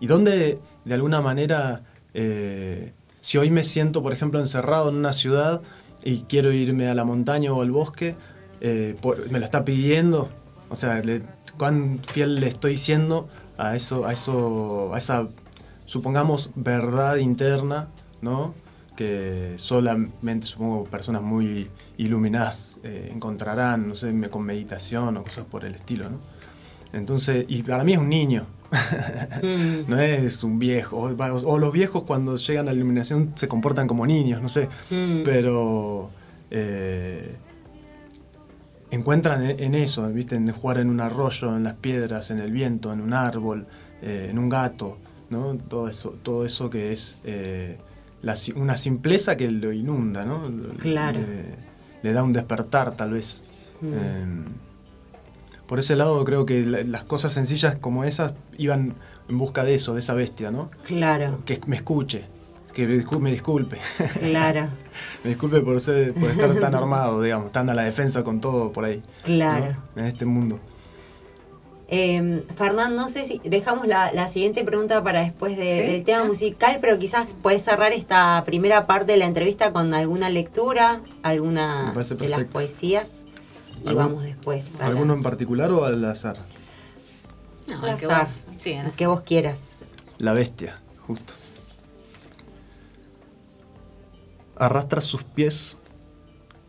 [0.00, 1.82] y dónde de alguna manera
[2.14, 5.60] eh, si hoy me siento, por ejemplo, encerrado en una ciudad
[6.04, 8.14] y quiero irme a la montaña o al bosque,
[8.60, 10.28] eh, por- me lo está pidiendo,
[10.70, 11.22] o sea, le-
[11.56, 15.28] cuán fiel le estoy siendo a eso, a eso, a esa,
[15.86, 17.88] supongamos, verdad interna,
[18.22, 18.54] ¿no?
[18.96, 25.64] Que solamente, supongo, personas muy iluminadas eh, encontrarán, no sé, con meditación o cosas por
[25.64, 26.18] el estilo, ¿no?
[26.92, 28.46] Entonces, y para mí es un niño,
[29.42, 30.96] Mm, no es un viejo.
[30.98, 34.68] O, o los viejos cuando llegan a la iluminación se comportan como niños, no sé.
[34.90, 35.22] mm.
[35.24, 36.10] Pero
[36.50, 37.34] eh,
[38.90, 40.36] encuentran en, en eso, ¿viste?
[40.36, 43.66] En jugar en un arroyo, en las piedras, en el viento, en un árbol,
[44.02, 44.98] eh, en un gato,
[45.30, 45.56] ¿no?
[45.56, 47.78] Todo eso, todo eso que es eh,
[48.22, 50.42] la una simpleza que lo inunda, ¿no?
[50.78, 51.20] Claro.
[51.20, 51.54] Le,
[52.02, 53.42] le da un despertar, tal vez.
[53.80, 53.92] Mm.
[53.94, 54.26] Eh,
[55.66, 58.94] por ese lado creo que la- las cosas sencillas como esas iban
[59.28, 60.70] en busca de eso, de esa bestia, ¿no?
[60.86, 62.24] Claro, Que me escuche,
[62.78, 63.78] que me discul- me disculpe.
[64.20, 64.68] claro,
[65.24, 68.70] me disculpe por, ser, por estar tan armado, digamos, tan a la defensa con todo
[68.72, 69.02] por ahí.
[69.24, 69.74] claro.
[69.96, 70.02] ¿no?
[70.02, 70.60] En este mundo.
[71.90, 76.04] Eh, Fernán, no sé si dejamos la, la siguiente pregunta para después de- Sí, del
[76.04, 81.00] tema musical, pero quizás puedes cerrar esta primera parte de la entrevista con alguna lectura,
[81.22, 83.20] alguna de las poesías
[83.84, 86.36] y ¿Algún- vamos después a la- ¿Alguno en particular o al azar?
[87.66, 88.92] No, al el que azar, vos- sí, azar.
[88.92, 89.58] que vos quieras.
[90.18, 91.32] La bestia, justo.
[94.58, 95.76] Arrastra sus pies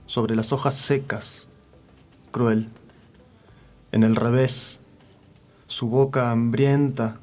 [0.06, 1.48] sobre las hojas secas,
[2.32, 2.70] cruel.
[3.92, 4.80] En el revés,
[5.68, 7.20] su boca hambrienta,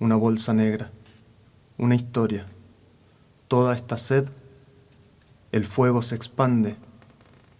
[0.00, 0.90] una bolsa negra,
[1.78, 2.46] una historia.
[3.46, 4.28] Toda esta sed,
[5.52, 6.76] el fuego se expande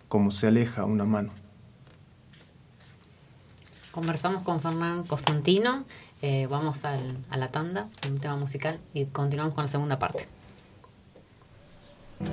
[0.09, 1.31] como se aleja una mano.
[3.93, 5.85] Conversamos con Fernán Constantino,
[6.23, 10.29] eh, vamos al- a la tanda, un tema musical, y continuamos con la segunda parte.
[12.21, 12.29] El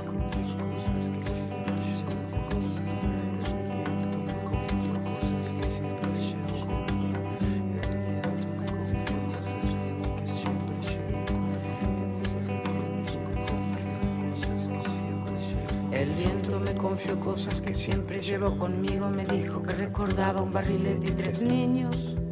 [16.12, 19.10] viento me confió cosas que siempre llevo conmigo.
[19.10, 22.27] Me dijo que recordaba un barrilete y tres niños.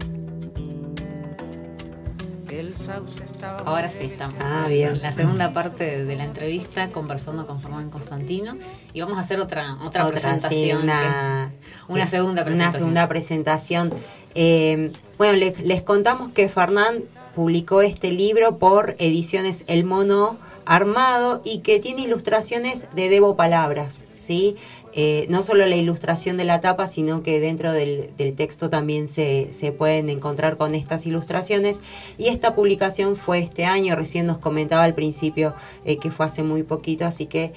[3.66, 5.02] Ahora sí, estamos Ah, en bien.
[5.02, 8.56] la segunda parte de la entrevista conversando con Fernán Constantino
[8.94, 10.84] y vamos a hacer otra otra, Otra, sí, presentación.
[10.84, 11.52] una,
[11.88, 12.80] que- una segunda Una presentación.
[12.82, 13.94] segunda presentación.
[14.36, 17.04] Eh, bueno, les, les contamos que Fernán
[17.34, 24.02] publicó este libro por ediciones El Mono Armado y que tiene ilustraciones de Debo Palabras,
[24.18, 24.56] ¿sí?
[24.98, 29.10] Eh, no solo la ilustración de la tapa, sino que dentro del, del texto también
[29.10, 31.82] se, se pueden encontrar con estas ilustraciones.
[32.18, 36.43] Y esta publicación fue este año, recién nos comentaba al principio eh, que fue hace
[36.43, 37.52] muy poquito, así que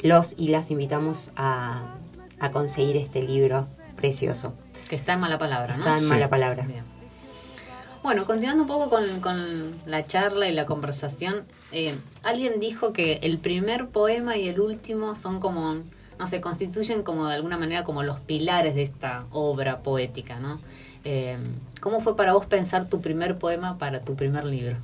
[0.00, 1.96] los y las invitamos a,
[2.38, 3.66] a conseguir este libro
[3.96, 4.54] precioso.
[4.88, 5.80] Que está en mala palabra, ¿no?
[5.80, 6.08] Está en Sí.
[6.08, 6.62] mala palabra.
[6.62, 6.84] Bien.
[8.04, 13.14] Bueno, continuando un poco con, con la charla y la conversación, eh, alguien dijo que
[13.22, 15.82] el primer poema y el último son como,
[16.18, 20.60] no sé, constituyen como de alguna manera como los pilares de esta obra poética, ¿no?
[21.04, 21.38] Eh,
[21.80, 24.76] ¿Cómo fue para vos pensar tu primer poema para tu primer libro?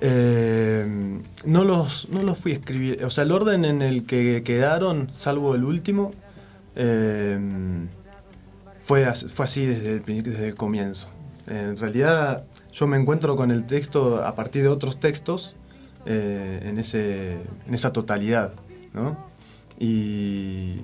[0.00, 3.04] Eh, no, los, no los fui a escribir.
[3.04, 6.12] O sea, el orden en el que quedaron, salvo el último,
[6.74, 7.38] eh,
[8.80, 11.08] fue, fue así desde el, el comienzo.
[11.46, 15.54] En realidad, yo me encuentro con el texto a partir de otros textos
[16.06, 17.32] en, ese,
[17.66, 18.52] en esa totalidad.
[18.94, 19.16] ¿no?
[19.78, 20.80] Y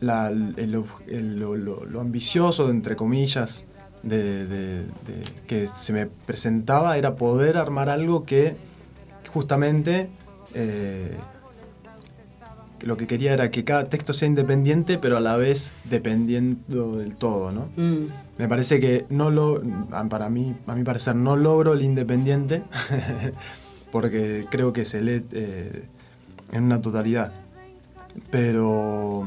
[0.00, 0.54] la- el-
[1.08, 3.64] el- lo, lo- lo ambicioso, entre comillas,
[4.02, 8.56] de, de- de- que se me presentaba era poder armar algo que
[9.32, 10.08] justamente
[10.54, 11.16] eh,
[12.80, 17.14] lo que quería era que cada texto sea independiente, pero a la vez dependiendo del
[17.14, 17.68] todo, ¿no?
[17.76, 18.06] Mm,
[18.38, 19.60] Me parece que no lo,
[20.08, 22.62] para mí, a mi parecer, no logro el independiente,
[23.92, 25.84] porque creo que se lee eh,
[26.52, 27.32] en una totalidad.
[28.30, 29.24] Pero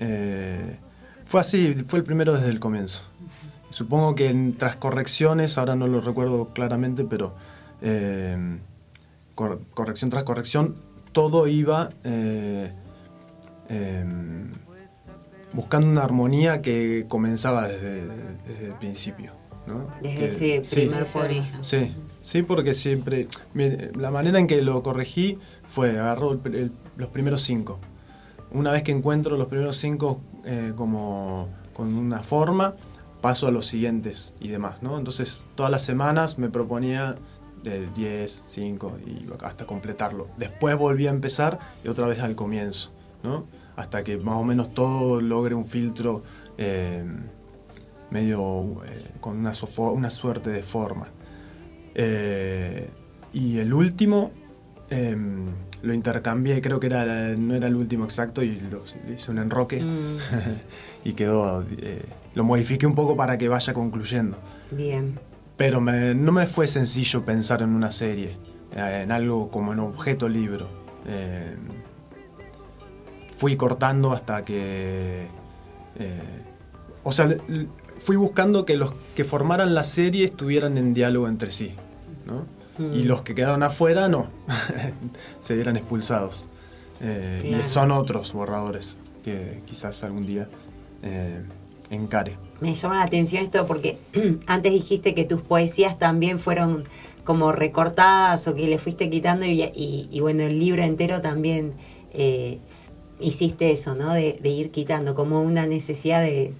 [0.00, 0.76] eh,
[1.24, 3.02] fue así, fue el primero desde el comienzo.
[3.70, 7.34] Supongo que en, tras correcciones, ahora no lo recuerdo claramente, pero
[7.80, 8.36] eh,
[9.34, 10.76] cor- corrección tras corrección,
[11.12, 12.70] todo iba eh,
[13.68, 14.50] em,
[15.52, 18.06] buscando una armonía que comenzaba desde,
[18.46, 19.32] desde el principio.
[19.66, 19.86] ¿no?
[20.02, 21.24] Desde Que- ese sí, primer poema.
[21.28, 21.64] origen.
[21.64, 21.92] Sí,
[22.22, 23.28] sí, porque siempre.
[23.94, 27.78] La manera en que lo corregí fue pr- el- los primeros cinco.
[28.50, 32.74] Una vez que encuentro los primeros cinco eh, como con una forma,
[33.20, 34.98] paso a los siguientes y demás, ¿no?
[34.98, 37.16] Entonces, todas las semanas me proponía
[37.62, 40.26] de 10, 5 y hasta completarlo.
[40.36, 42.90] Después volví a empezar y otra vez al comienzo,
[43.22, 43.46] ¿no?
[43.76, 46.24] Hasta que más o menos todo logre un filtro
[46.58, 47.04] eh,
[48.10, 49.52] medio eh, con una,
[49.92, 51.06] una, suerte de forma.
[51.94, 52.88] Eh,
[53.32, 54.32] y el último
[54.90, 55.46] em,
[55.82, 58.82] lo intercambié, creo que era, no era el último exacto y lo,
[59.14, 60.16] hice un enroque mm.
[61.08, 61.64] y quedó,
[62.34, 64.36] lo modifiqué un poco para que vaya concluyendo.
[64.70, 65.18] Bien
[65.62, 68.36] pero no me fue sencillo pensar en una serie,
[68.74, 70.66] eh, en algo como en objeto libro.
[71.06, 71.54] Eh,
[73.36, 75.26] fui cortando hasta que...
[76.00, 76.42] Eh,
[77.04, 77.28] o sea,
[77.98, 81.74] fui buscando que los que formaran la serie estuvieran en diálogo entre sí,
[82.26, 82.44] ¿no?
[82.78, 83.06] Y mm.
[83.06, 84.28] los que quedaron afuera, no,
[85.40, 86.48] se vieran expulsados.
[87.00, 90.48] Y son otros borradores que quizás algún día
[91.90, 92.36] encare.
[92.60, 93.98] Me llama la atención esto porque
[94.46, 96.84] antes dijiste que tus poesías también fueron
[97.24, 101.72] como recortadas o que le fuiste quitando y, bueno, el libro entero también
[102.12, 102.58] eh,
[103.20, 104.12] hiciste eso, ¿no?
[104.12, 106.52] De, ir quitando, como una necesidad de,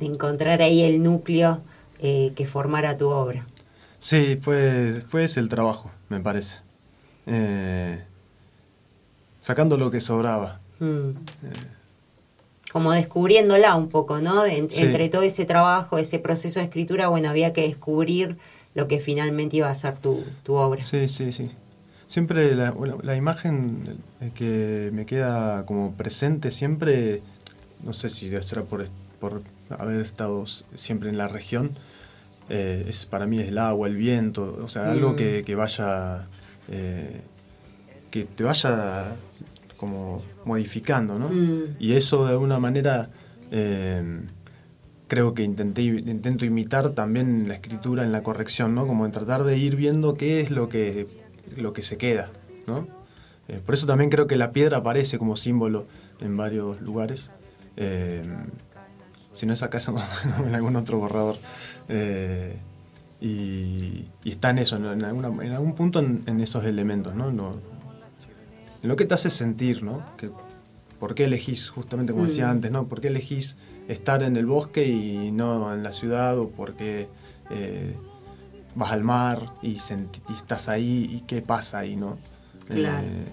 [0.00, 1.60] encontrar ahí el núcleo
[2.00, 3.46] eh, que formara tu obra.
[4.02, 6.60] Sí, fue, fue ese el trabajo, me parece.
[7.26, 8.02] Eh,
[9.40, 10.60] sacando lo que sobraba.
[10.80, 11.12] Mm
[12.72, 14.46] como descubriéndola un poco, ¿no?
[14.46, 18.38] Entre todo ese trabajo, ese proceso de escritura, bueno, había que descubrir
[18.74, 20.82] lo que finalmente iba a ser tu, obra.
[20.82, 21.50] Sí, sí, sí.
[22.06, 23.98] Siempre la, la imagen
[24.34, 27.20] que me queda como presente siempre,
[27.84, 28.86] no sé si debe ser por,
[29.20, 31.72] por haber estado siempre en la región,
[32.48, 35.16] eh, es para mí es el agua, el viento, o sea, algo mm.
[35.16, 36.26] que, vaya,
[36.68, 37.20] eh,
[38.10, 39.16] que te vaya
[39.76, 41.28] como modificando, ¿no?
[41.28, 41.76] Mm.
[41.78, 43.10] Y eso de alguna manera
[43.50, 44.20] eh,
[45.08, 48.86] creo que intenté, intento imitar también la escritura en la corrección, ¿no?
[48.86, 51.06] Como en tratar de ir viendo qué es lo que,
[51.56, 52.30] lo que se queda,
[52.66, 52.86] ¿no?
[53.66, 55.84] Por eso también creo que la piedra aparece como símbolo
[56.20, 57.30] en varios lugares.
[59.32, 59.78] Eh, si no es acá,
[60.46, 61.36] en algún otro borrador.
[63.20, 67.30] y, está en eso, en, en algún punto en, esos elementos, ¿no?
[68.82, 70.04] lo que te hace sentir, ¿no?
[70.16, 70.30] Que,
[70.98, 72.50] ¿Por qué elegís, justamente como decía mm.
[72.50, 72.86] antes, ¿no?
[72.86, 73.56] ¿Por qué elegís
[73.88, 76.38] estar en el bosque y no en la ciudad?
[76.38, 77.08] ¿O por qué
[77.50, 77.96] eh,
[78.76, 82.16] vas al mar y, estás ahí y qué pasa ahí, ¿no?
[82.68, 83.04] Claro.
[83.04, 83.24] Eh,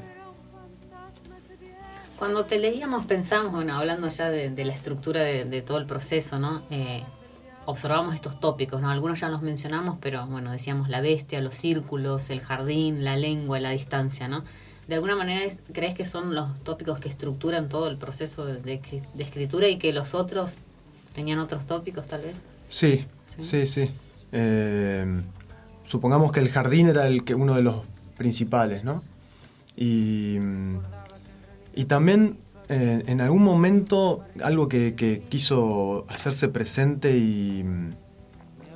[2.20, 6.62] Cuando te leíamos pensamos, bueno, hablando ya de, la estructura de, todo el proceso, ¿no?
[6.70, 7.04] Eh,
[7.66, 8.90] observamos estos tópicos, ¿no?
[8.90, 13.60] Algunos ya los mencionamos, pero bueno, decíamos la bestia, los círculos, el jardín, la lengua,
[13.60, 14.44] la distancia, ¿no?
[14.90, 18.82] de alguna manera crees que son los tópicos que estructuran todo el proceso de,
[19.20, 20.58] escritura y que los otros
[21.14, 22.34] tenían otros tópicos tal vez?
[22.68, 23.06] Sí,
[23.40, 23.92] sí, sí.
[24.32, 25.22] Eh,
[25.84, 27.84] supongamos que el jardín era el que, uno de los
[28.18, 29.04] principales, ¿no?
[29.78, 30.40] Y,
[31.86, 37.66] también eh, en algún momento algo que, quiso hacerse presente y,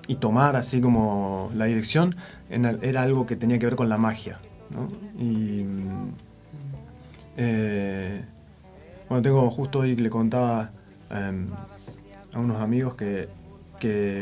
[0.07, 2.15] y, tomar así como la dirección
[2.49, 4.39] era algo que tenía que ver con la magia.
[5.19, 5.65] Y
[7.37, 8.23] eh,
[9.09, 10.71] bueno, tengo justo hoy que le contaba
[11.09, 11.47] em,
[12.33, 13.29] a unos amigos que,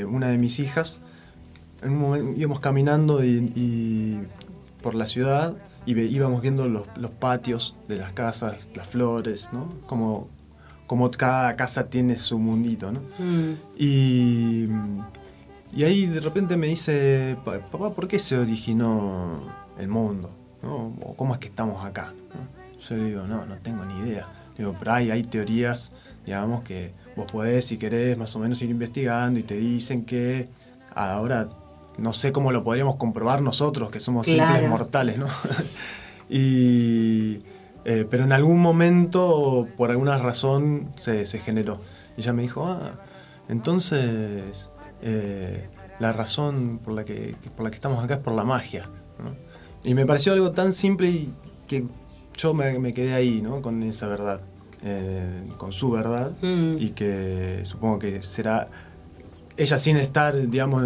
[0.09, 1.01] una de mis hijas,
[1.83, 4.19] en un momento íbamos caminando y,
[4.81, 5.55] por la ciudad
[5.85, 6.87] y íbamos viendo los,
[7.19, 9.69] patios de las casas, las flores, ¿no?
[9.87, 10.27] Como,
[10.87, 12.99] como cada casa tiene su mundito, ¿no?
[13.19, 13.53] Mm.
[13.77, 14.67] Y,
[15.73, 19.41] y ahí de repente me dice, papá, ¿por qué se originó
[19.79, 20.29] el mundo?
[20.63, 22.13] O cómo es que estamos acá.
[22.87, 24.27] Yo le digo, no, no tengo ni idea.
[24.57, 25.91] Digo, pero hay, hay teorías,
[26.25, 30.49] digamos, que vos podés, si querés, más o menos ir investigando y te dicen que
[30.93, 31.49] ahora
[31.97, 35.27] no sé cómo lo podríamos comprobar nosotros, que somos simples mortales, ¿no?
[36.29, 37.41] y,
[37.85, 41.79] eh, pero en algún momento, por alguna razón, se, generó.
[42.17, 42.99] Y ella me dijo, ah,
[43.49, 44.69] entonces
[45.01, 45.67] eh,
[45.99, 48.89] la razón por la, que, por la que estamos acá es por la magia.
[49.19, 49.35] ¿no?
[49.83, 51.33] Y me pareció algo tan simple y
[51.67, 51.85] que
[52.37, 53.61] yo me, quedé ahí, ¿no?
[53.61, 54.41] Con esa verdad,
[54.83, 56.77] eh, con su verdad, mm.
[56.79, 58.67] y que supongo que será
[59.61, 60.83] ella sin estar, digamos,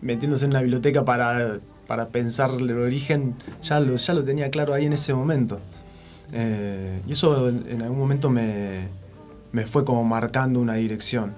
[0.00, 4.74] metiéndose en una biblioteca para, para pensar el origen, ya lo, ya lo tenía claro
[4.74, 5.60] ahí en ese momento.
[6.32, 8.88] Eh, y eso en, algún momento me,
[9.52, 11.32] me, fue como marcando una dirección.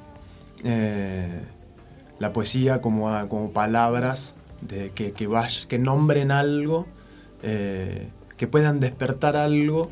[0.65, 1.41] Eh,
[2.19, 4.35] la poesía como, como palabras
[4.95, 5.29] que, que,
[5.69, 6.87] que nombren algo,
[7.43, 8.09] eh,
[8.39, 9.91] que puedan despertar algo,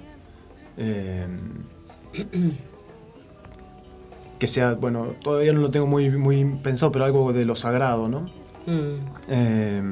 [4.43, 8.09] que sea, bueno, todavía no lo tengo muy, muy pensado, pero algo de lo sagrado,
[8.09, 8.23] ¿no?
[8.67, 8.97] Mm.
[9.29, 9.83] Eh,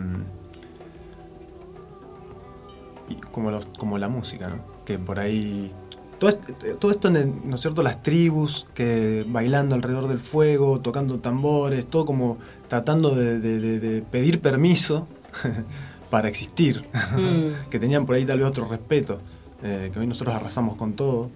[3.30, 4.56] como, los, como la música, ¿no?
[4.84, 5.70] Que por ahí...
[6.18, 6.36] Todo,
[6.80, 7.84] todo esto, ¿no es cierto?
[7.84, 15.06] Las tribus que bailando alrededor del fuego, tocando tambores, todo como tratando de, pedir permiso
[16.10, 16.82] para existir,
[17.16, 17.68] mm.
[17.70, 19.20] que tenían por ahí tal vez otro respeto,
[19.62, 21.30] eh, que hoy nosotros arrasamos con todo.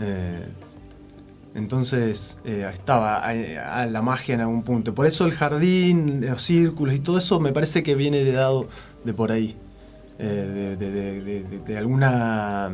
[0.00, 0.48] Eh,
[1.54, 4.94] entonces eh, estaba la magia en algún punto.
[4.94, 8.68] Por eso el jardín, los círculos y todo eso me parece que viene heredado
[9.04, 9.56] de por ahí.
[10.18, 10.76] Eh,
[11.66, 12.70] de, alguna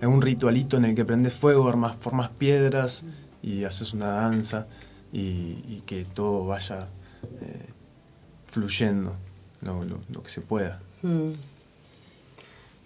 [0.00, 3.04] algún ritualito en el que prendes fuego, armas, formas piedras
[3.40, 4.66] y haces una danza
[5.12, 6.88] y, que todo vaya
[7.40, 7.66] eh,
[8.48, 9.14] fluyendo
[9.60, 10.80] lo, que se pueda.
[11.02, 11.32] Mm.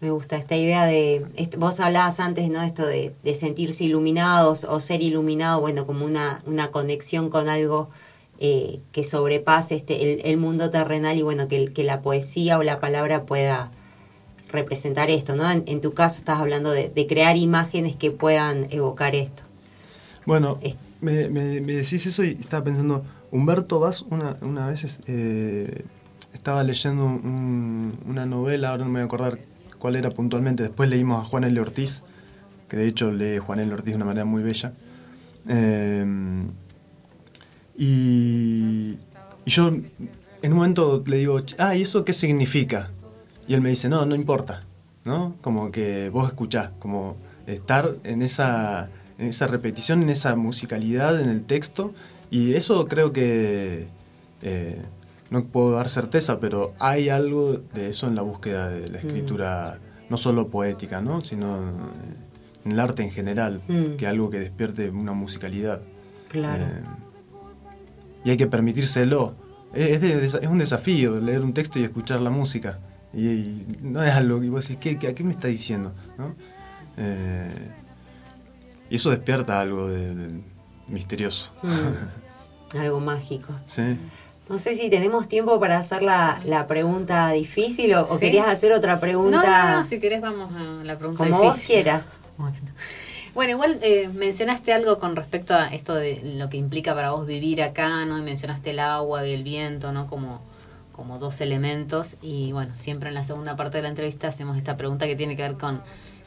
[0.00, 1.26] Me gusta esta idea de,
[1.56, 2.62] vos hablabas antes, ¿no?
[2.62, 7.88] Esto de, sentirse iluminados o ser iluminado, bueno, como una, una conexión con algo
[8.38, 12.78] eh, que sobrepase este, el, mundo terrenal y bueno, que, que la poesía o la
[12.78, 13.70] palabra pueda
[14.50, 15.50] representar esto, ¿no?
[15.50, 19.42] En, tu caso estás hablando de, crear imágenes que puedan evocar esto.
[20.26, 20.58] Bueno,
[21.00, 25.84] me, me, decís eso y estaba pensando, Humberto Vaz una, una vez eh,
[26.34, 29.38] estaba leyendo una novela, ahora no me voy a acordar
[29.86, 30.64] cuál era puntualmente.
[30.64, 31.60] Después leímos a Juan L.
[31.60, 32.02] Ortiz,
[32.66, 33.72] que de hecho lee Juan L.
[33.72, 34.72] Ortiz de una manera muy bella.
[35.46, 36.48] Em,
[37.78, 38.96] y,
[39.46, 42.90] yo en un momento le digo, ah, ¿y eso qué significa?
[43.46, 44.62] Y él me dice, no, no importa,
[45.04, 45.36] ¿no?
[45.40, 47.16] Como que vos escuchás, como
[47.46, 51.94] estar en esa, en esa repetición, en esa musicalidad en el texto.
[52.28, 53.86] Y eso creo que
[54.42, 54.82] eh,
[55.30, 59.06] no puedo dar certeza, pero hay algo de eso en la búsqueda de la mm.
[59.06, 61.22] escritura, no solo poética, ¿no?
[61.24, 61.58] sino
[62.64, 63.96] en el arte en general, mm.
[63.96, 65.82] que algo que despierte una musicalidad.
[66.28, 66.64] Claro.
[66.64, 66.82] Eh,
[68.24, 69.34] y hay que permitírselo.
[69.72, 72.78] Es, es, un desafío leer un texto y escuchar la música.
[73.12, 75.92] Y, no es algo que vos decís, ¿qué, ¿a qué me está diciendo?
[76.18, 76.34] ¿no?
[76.96, 77.70] Eh,
[78.90, 80.40] y eso despierta algo de,
[80.88, 81.52] misterioso.
[81.62, 82.78] Mm.
[82.78, 83.52] algo mágico.
[83.66, 83.96] Sí.
[84.48, 89.72] No sé si tenemos tiempo para hacer la, pregunta difícil o, querías hacer otra pregunta.
[89.72, 91.48] No, no, si querés vamos a la pregunta Como difícil.
[91.48, 92.08] vos quieras.
[93.34, 93.50] Bueno.
[93.50, 97.62] igual eh, mencionaste algo con respecto a esto de lo que implica para vos vivir
[97.62, 98.18] acá, ¿no?
[98.18, 100.06] Y mencionaste el agua y el viento, ¿no?
[100.06, 100.40] Como,
[100.92, 102.16] como dos elementos.
[102.22, 105.36] Y bueno, siempre en la segunda parte de la entrevista hacemos esta pregunta que tiene
[105.36, 105.82] que ver con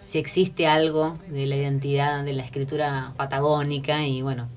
[0.05, 4.47] si existe algo de la identidad de la escritura patagónica y bueno,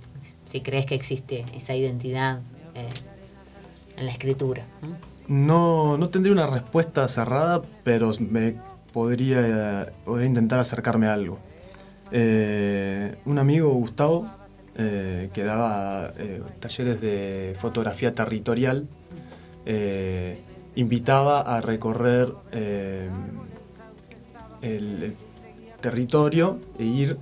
[0.45, 2.41] si crees que existe esa identidad.
[2.75, 2.89] Eh,
[3.97, 4.65] en la escritura.
[5.29, 8.57] No, no tendría una respuesta cerrada, pero me
[8.93, 11.39] podría, podría intentar acercarme a algo.
[12.11, 14.27] Eh, un amigo, Gustavo,
[14.77, 18.87] eh, que daba eh, talleres de fotografía territorial,
[20.75, 22.33] invitaba a recorrer
[24.61, 25.17] el,
[25.81, 27.19] territorio e ir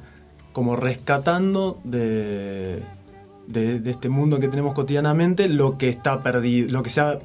[0.52, 2.82] como rescatando de,
[3.50, 7.18] de, este mundo que tenemos cotidianamente lo que está perdido, lo que, se ha,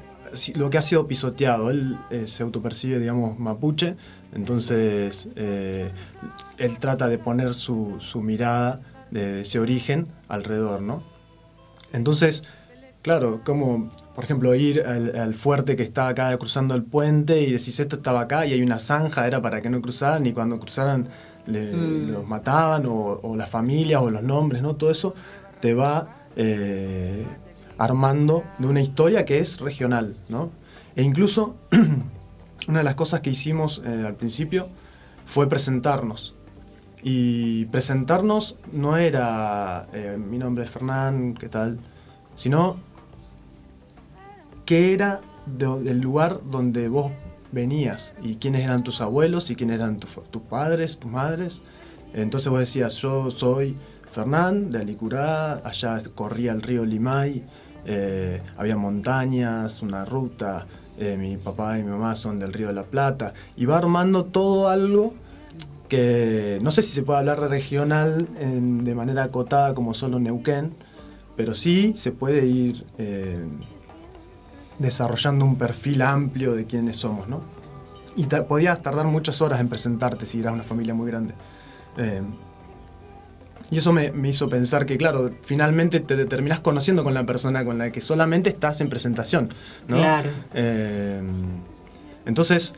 [0.54, 1.70] lo que ha sido pisoteado.
[1.70, 3.96] Él eh, se autopercibe, digamos, mapuche,
[4.34, 5.90] entonces eh,
[6.58, 11.02] él trata de poner su, mirada de, ese origen alrededor, ¿no?
[11.92, 12.42] Entonces,
[13.02, 17.78] claro, como por ejemplo, ir al, fuerte que está acá cruzando el puente y decís
[17.78, 21.10] esto estaba acá y hay una zanja, era para que no cruzaran y cuando cruzaran
[21.46, 22.12] mm.
[22.12, 24.74] los mataban o, o, las familias o los nombres, ¿no?
[24.74, 25.14] Todo eso
[25.60, 27.26] te va eh,
[27.78, 30.50] armando de una historia que es regional, ¿no?
[30.94, 31.56] E incluso
[32.68, 34.68] una de las cosas que hicimos eh, al principio
[35.26, 36.34] fue presentarnos.
[37.02, 41.78] Y presentarnos no era eh, mi nombre es Fernán, ¿qué tal?
[42.34, 42.78] Sino
[44.64, 47.12] qué era del lugar donde vos
[47.52, 51.62] venías y quiénes eran tus abuelos y quiénes eran tus padres, tus madres.
[52.14, 53.76] Entonces vos decías, yo soy
[54.16, 57.44] Fernán, de Alicurá, allá corría el río Limay,
[57.84, 62.72] eh, había montañas, una ruta, eh, mi papá y mi mamá son del río de
[62.72, 65.12] la Plata, y va armando todo algo
[65.90, 68.26] que no sé si se puede hablar de regional
[68.82, 70.72] de manera acotada como solo Neuquén,
[71.36, 73.44] pero sí se puede ir eh,
[74.78, 77.42] desarrollando un perfil amplio de quiénes somos, ¿no?
[78.16, 81.34] Y podías tardar muchas horas en presentarte si eras una familia muy grande.
[83.70, 87.78] Y eso me, hizo pensar que, claro, finalmente te terminás conociendo con la persona con
[87.78, 89.50] la que solamente estás en presentación.
[89.88, 89.96] ¿no?
[89.96, 90.30] Claro.
[90.54, 91.20] Eh,
[92.26, 92.74] entonces,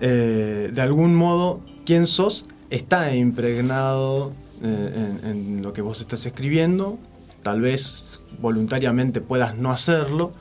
[0.00, 4.32] eh, de algún modo, quién sos está impregnado
[4.62, 6.98] eh, en, lo que vos estás escribiendo.
[7.44, 10.32] Tal vez voluntariamente puedas no hacerlo.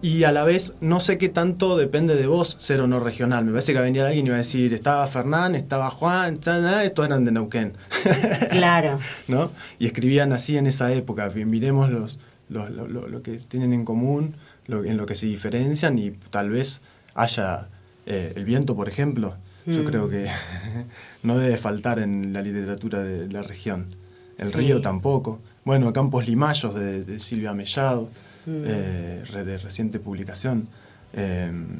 [0.00, 3.44] Y a la vez no sé qué tanto depende de vos ser o no regional.
[3.44, 7.24] Me parece que venía alguien y iba a decir, estaba Fernán, estaba Juan, estos eran
[7.24, 7.72] de Neuquén.
[8.50, 8.98] Claro.
[9.28, 9.50] ¿No?
[9.78, 11.28] Y escribían así en esa época.
[11.30, 12.18] Miremos los,
[12.48, 14.36] lo, que tienen en común,
[14.68, 16.80] en lo que se diferencian y tal vez
[17.14, 17.68] haya
[18.06, 19.34] eh, el viento, por ejemplo.
[19.66, 19.86] Yo mm.
[19.86, 20.28] creo que
[21.22, 23.96] no debe faltar en la literatura de la región.
[24.38, 25.40] El río tampoco.
[25.64, 28.08] Bueno, Campos Limayos de Silvia Mellado.
[28.46, 28.64] Mm.
[28.66, 30.68] Eh, de reciente publicación.
[31.12, 31.78] Em,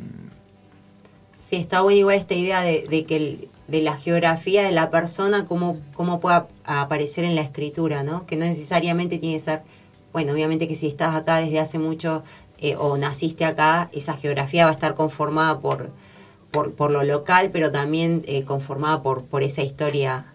[1.41, 5.79] sí, está buena igual esta idea de, que de la geografía de la persona, cómo,
[5.95, 8.27] cómo pueda aparecer en la escritura, ¿no?
[8.27, 9.63] Que no necesariamente tiene que ser,
[10.13, 12.23] bueno, obviamente que si estás acá desde hace mucho
[12.59, 15.91] eh, o naciste acá, esa geografía va a estar conformada por,
[16.53, 20.27] por, lo local, pero también eh, conformada por, por esa historia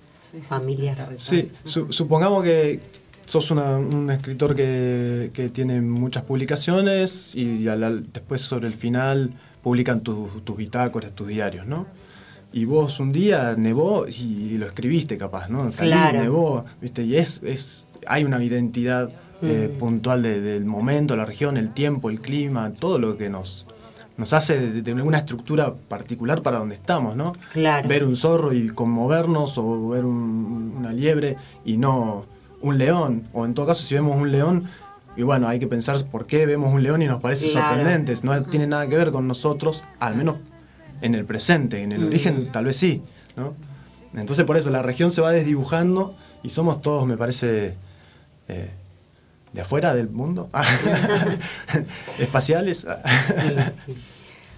[0.41, 1.09] familiar.
[1.17, 1.51] Sí,
[1.89, 2.80] supongamos que
[3.28, 7.65] sos un escritor que, que, tiene muchas publicaciones y
[8.13, 11.86] después sobre el final publican tus bitácoras, tus diarios, ¿no?
[12.53, 15.71] Y vos un día nevó y lo escribiste capaz, ¿no?
[15.73, 16.21] Salí, claro.
[16.21, 17.03] nevó, ¿viste?
[17.03, 19.11] Y es, es, hay una identidad
[19.41, 19.78] eh, mm.
[19.78, 23.67] puntual del momento, la región, el tiempo, el clima, todo lo que nos,
[24.15, 27.34] nos hace tener una estructura particular para donde estamos, ¿no?
[27.51, 27.89] Claro.
[27.89, 32.25] Ver un zorro y conmovernos o ver una liebre y no
[32.61, 34.67] un león, o en todo caso si vemos un león,
[35.15, 38.41] y bueno, hay que pensar por qué vemos un león y nos parece sorprendente, no
[38.43, 40.37] tiene nada que ver con nosotros, al menos
[41.01, 42.07] en el presente, en el mm.
[42.07, 43.01] origen tal vez sí,
[43.35, 43.55] ¿no?
[44.13, 47.75] Entonces por eso la región se va desdibujando y somos todos, me parece,
[48.47, 48.69] eh,
[49.53, 50.49] de afuera del mundo,
[52.19, 52.87] espaciales.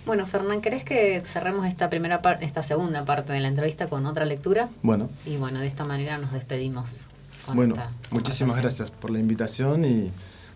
[0.05, 4.25] Bueno, Fernán, ¿crees que cerremos esta primera esta segunda parte de la entrevista con otra
[4.25, 4.69] lectura?
[4.81, 5.09] Bueno.
[5.25, 7.05] Y bueno, de esta manera nos despedimos.
[7.53, 7.75] Bueno,
[8.11, 10.11] muchísimas gracias por la invitación y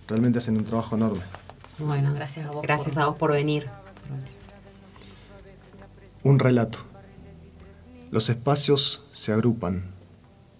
[0.08, 1.22] realmente hacen un trabajo enorme.
[1.80, 2.62] Bueno, gracias a vos.
[2.62, 3.68] Gracias a vos por venir.
[6.24, 6.80] Un relato.
[8.12, 9.84] Los espacios se agrupan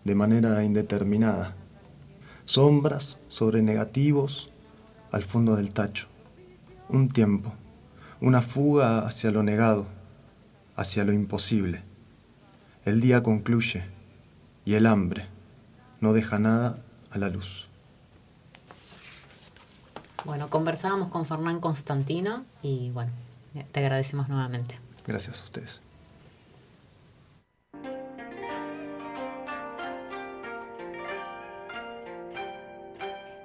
[0.04, 1.56] de manera indeterminada.
[2.46, 4.50] Sombras sobre negativos
[5.12, 6.08] al fondo del tacho.
[6.90, 7.54] Un tiempo,
[8.20, 9.88] una fuga hacia lo negado,
[10.76, 11.84] hacia lo imposible.
[12.86, 13.84] El día concluye
[14.66, 15.28] y el hambre
[16.04, 16.80] no deja nada
[17.12, 17.70] a la luz.
[20.26, 23.12] Bueno, conversábamos con Fernán Constantino y bueno,
[23.72, 24.78] te agradecemos nuevamente.
[25.08, 25.82] Gracias a ustedes.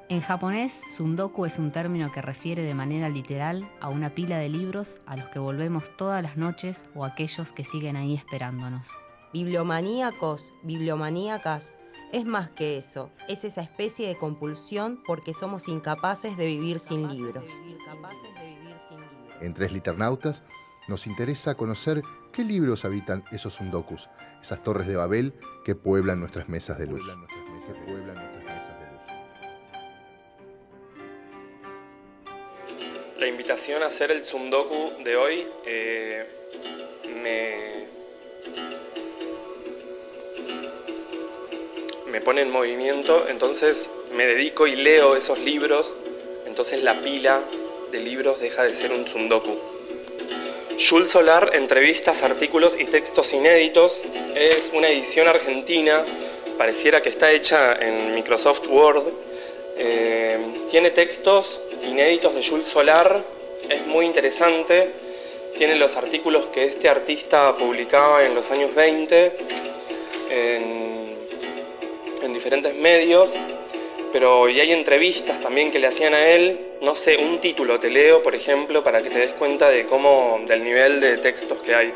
[0.08, 4.48] En japonés, sundoku es un término que refiere de manera literal a una pila de
[4.48, 8.88] libros a los que volvemos todas las noches o aquellos que siguen ahí esperándonos.
[9.32, 11.77] Bibliomaníacos, bibliomaníacas,
[12.12, 17.08] es más que eso, es esa especie de compulsión porque somos incapaces de vivir sin
[17.08, 17.50] libros.
[19.40, 20.44] En Tres Liternautas
[20.88, 22.02] nos interesa conocer
[22.32, 24.08] qué libros habitan esos sundokus,
[24.40, 25.34] esas torres de Babel
[25.64, 27.04] que pueblan nuestras mesas de luz.
[33.18, 36.26] La invitación a hacer el sundoku de hoy eh,
[37.22, 38.77] me
[42.10, 45.96] me pone en movimiento, entonces me dedico y leo esos libros,
[46.46, 47.40] entonces la pila
[47.90, 49.56] de libros deja de ser un tsundoku.
[50.78, 54.02] Jules Solar, entrevistas, artículos y textos inéditos,
[54.34, 56.04] es una edición argentina,
[56.56, 59.02] pareciera que está hecha en Microsoft Word.
[59.76, 60.38] Eh,
[60.70, 63.22] tiene textos inéditos de Jules Solar,
[63.68, 64.92] es muy interesante.
[65.56, 69.32] Tiene los artículos que este artista publicaba en los años 20
[70.30, 70.97] en
[72.22, 73.34] en diferentes medios,
[74.12, 77.90] pero y hay entrevistas también que le hacían a él, no sé, un título te
[77.90, 81.74] leo, por ejemplo, para que te des cuenta de cómo, del nivel de textos que
[81.74, 81.94] hay.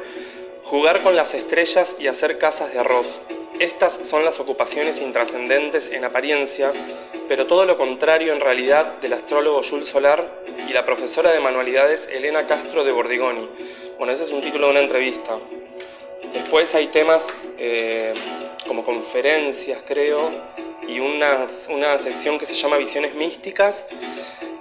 [0.64, 3.20] Jugar con las estrellas y hacer casas de arroz.
[3.58, 6.72] Estas son las ocupaciones intrascendentes en apariencia,
[7.28, 12.08] pero todo lo contrario en realidad del astrólogo Jules Solar y la profesora de manualidades
[12.12, 13.48] Elena Castro de Bordigoni.
[13.98, 15.38] Bueno, ese es un título de una entrevista.
[16.32, 18.14] Después hay temas eh,
[18.72, 20.30] como conferencias, creo,
[20.88, 21.46] y una,
[21.98, 23.84] sección que se llama Visiones Místicas.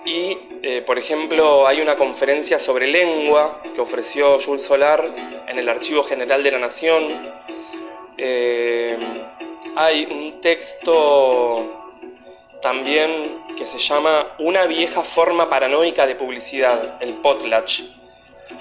[0.04, 5.10] Y, eh, por ejemplo, hay una conferencia sobre lengua que ofreció Jules Solar
[5.48, 7.22] en el Archivo General de la Nación.
[8.18, 8.98] Eh,
[9.78, 11.94] hay un texto
[12.62, 17.84] también que se llama Una vieja forma paranoica de publicidad, el potlatch.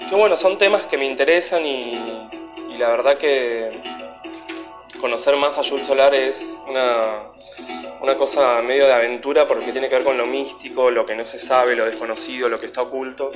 [0.07, 2.29] Que bueno, son temas que me interesan y
[2.77, 3.69] la verdad que
[5.01, 7.23] conocer más a Jules Solar es una,
[8.01, 11.25] una cosa medio de aventura porque tiene que ver con lo místico, lo que no
[11.25, 13.31] se sabe, lo desconocido, lo que está oculto.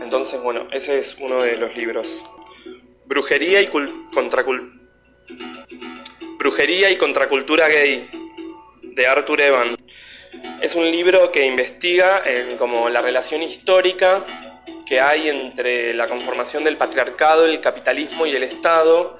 [0.00, 2.24] Entonces, bueno, ese es uno de los libros.
[3.04, 4.80] Brujería y contracultura.
[6.38, 8.08] Brujería y contracultura gay
[8.82, 9.76] de Arthur Evans.
[10.62, 12.22] Es un libro que investiga
[12.58, 14.24] como la relación histórica
[14.86, 19.18] que hay entre la conformación del patriarcado, el capitalismo y el Estado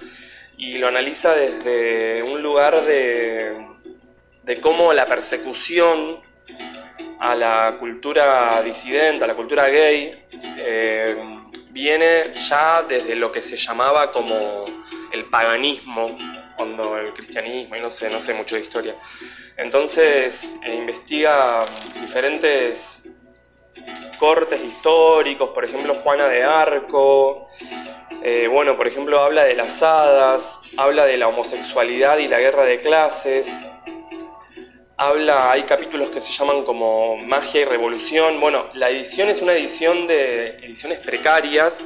[0.57, 3.67] y lo analiza desde un lugar de,
[4.43, 6.21] de cómo la persecución
[7.19, 10.15] a la cultura disidente, a la cultura gay,
[10.59, 11.17] eh,
[11.71, 14.65] viene ya desde lo que se llamaba como
[15.13, 16.17] el paganismo,
[16.57, 18.95] cuando el cristianismo, y no sé, no sé mucho de historia.
[19.57, 21.65] Entonces eh, investiga
[22.01, 22.99] diferentes
[24.19, 27.49] cortes históricos, por ejemplo Juana de Arco,
[28.27, 32.65] eh, bueno, por ejemplo habla de las hadas, habla de la homosexualidad y la guerra
[32.65, 33.55] de clases,
[34.97, 38.41] habla, hay capítulos que se llaman como magia y revolución.
[38.41, 41.85] Bueno, la edición es una edición de ediciones precarias,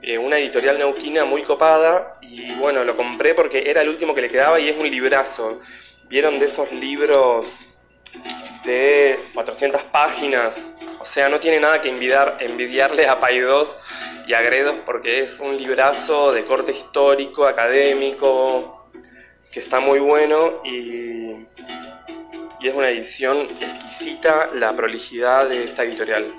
[0.00, 4.20] eh, una editorial neuquina muy copada y bueno, lo compré porque era el último que
[4.22, 5.60] le quedaba y es un librazo.
[6.08, 7.66] ¿Vieron de esos libros
[8.64, 10.68] de 400 páginas?
[11.04, 13.76] O sea, no tiene nada que envidiar, envidiarle a Paidós
[14.26, 18.88] y a Gredos porque es un librazo de corte histórico, académico,
[19.52, 21.32] que está muy bueno y
[22.62, 26.34] es una edición exquisita la prolijidad de esta editorial.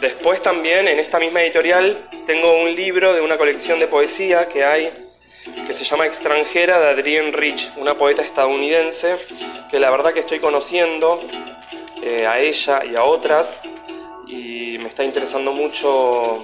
[0.00, 4.64] Después también en esta misma editorial tengo un libro de una colección de poesía que
[4.64, 4.92] hay
[5.68, 9.18] que se llama Extranjera de Adrienne Rich, una poeta estadounidense
[9.70, 11.20] que la verdad que estoy conociendo
[12.04, 13.60] eh, a ella y a otras
[14.26, 16.42] y me está interesando mucho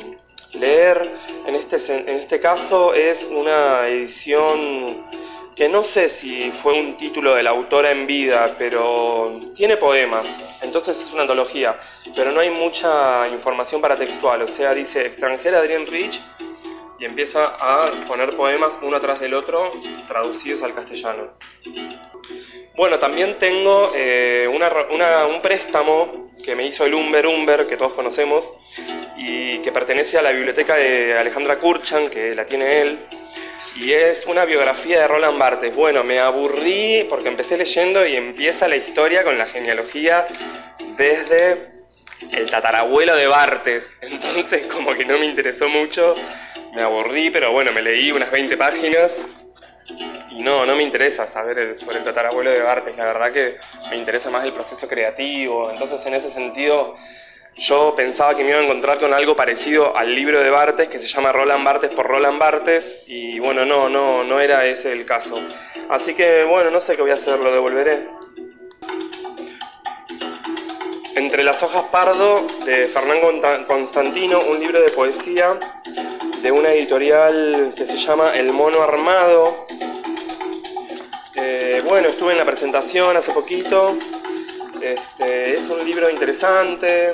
[0.55, 1.11] leer.
[1.47, 5.07] En este, en este caso es una edición
[5.55, 10.27] que no sé si fue un título de la autora en vida, pero tiene poemas,
[10.63, 11.79] entonces es una antología,
[12.17, 16.23] pero no hay mucha información para textual, o sea, dice extranjera Adrienne Rich
[16.99, 19.71] y empieza a poner poemas uno atrás del otro
[20.09, 21.33] traducidos al castellano.
[22.77, 28.45] Bueno, también tengo eh, un préstamo que me hizo el Umber Umber, que todos conocemos,
[29.17, 32.99] y que pertenece a la biblioteca de Alejandra Kurchan, que la tiene él,
[33.77, 35.75] y es una biografía de Roland Barthes.
[35.75, 40.27] Bueno, me aburrí porque empecé leyendo y empieza la historia con la genealogía
[40.97, 41.71] desde
[42.33, 43.99] el tatarabuelo de Bartes.
[44.03, 46.15] Entonces como que no me interesó mucho,
[46.75, 49.17] me aburrí, pero bueno, me leí unas 20 páginas
[50.31, 53.59] y no, no me interesa saber sobre el tatarabuelo de Bartes, la verdad que
[53.91, 55.71] me interesa más el proceso creativo.
[55.71, 56.97] Entonces en ese sentido
[57.57, 60.99] yo pensaba que me iba a encontrar con algo parecido al libro de Bartes, que
[60.99, 65.05] se llama Roland Bartes por Roland Bartes, y bueno, no, no, no era ese el
[65.05, 65.41] caso.
[65.89, 68.07] Así que bueno, no sé qué voy a hacer, lo devolveré.
[71.17, 73.19] Entre las hojas pardo de Fernán
[73.67, 75.59] Constantino, un libro de poesía
[76.41, 79.67] de una editorial que se llama El Mono Armado.
[81.35, 83.97] Eh, bueno, estuve en la presentación hace poquito.
[84.81, 87.11] Este, es un libro interesante,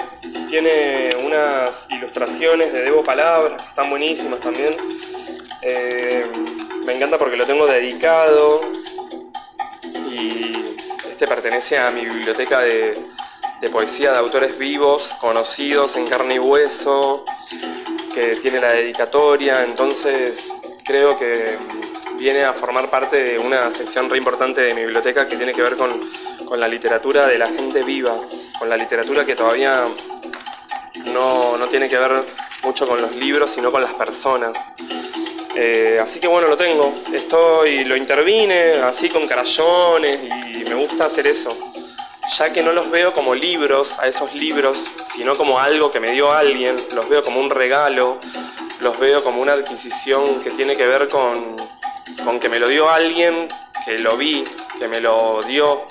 [0.48, 4.76] tiene unas ilustraciones de Debo Palabras que están buenísimas también.
[5.62, 6.24] Eh,
[6.86, 8.60] me encanta porque lo tengo dedicado
[10.08, 10.64] y
[11.10, 12.94] este pertenece a mi biblioteca de,
[13.60, 17.24] de poesía de autores vivos, conocidos en carne y hueso,
[18.14, 20.52] que tiene la dedicatoria, entonces
[20.84, 21.58] creo que
[22.18, 25.62] viene a formar parte de una sección re importante de mi biblioteca que tiene que
[25.62, 26.00] ver con,
[26.58, 28.12] la literatura de la gente viva,
[28.58, 29.84] con la literatura que todavía
[31.06, 32.24] no, tiene que ver
[32.62, 34.56] mucho con los libros, sino con las personas.
[35.54, 36.94] Eh, así que bueno, lo tengo.
[37.12, 40.20] Estoy, lo intervine así con carayones
[40.54, 41.50] y me gusta hacer eso.
[42.38, 46.10] Ya que no los veo como libros, a esos libros, sino como algo que me
[46.10, 48.18] dio alguien, los veo como un regalo,
[48.80, 51.56] los veo como una adquisición que tiene que ver con,
[52.24, 53.48] con que me lo dio alguien,
[53.84, 54.44] que lo vi,
[54.78, 55.86] que me lo dio.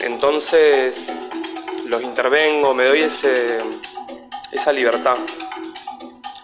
[0.00, 1.12] Entonces
[1.86, 3.58] los intervengo, me doy ese,
[4.52, 5.16] esa libertad.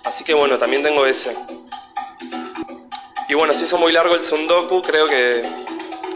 [0.05, 1.37] Así que bueno, también tengo ese.
[3.29, 5.43] Y bueno, se hizo muy largo el Sundoku, creo que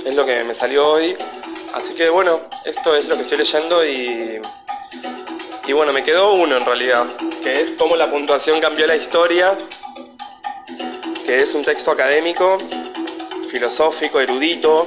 [0.05, 1.17] es lo que me salió hoy.
[1.75, 4.41] Así que bueno, esto es lo que estoy leyendo y,
[5.67, 7.07] y bueno, me quedó uno en realidad,
[7.43, 9.57] que es cómo la puntuación cambió la historia
[11.31, 12.59] que es un texto académico,
[13.49, 14.85] filosófico, erudito,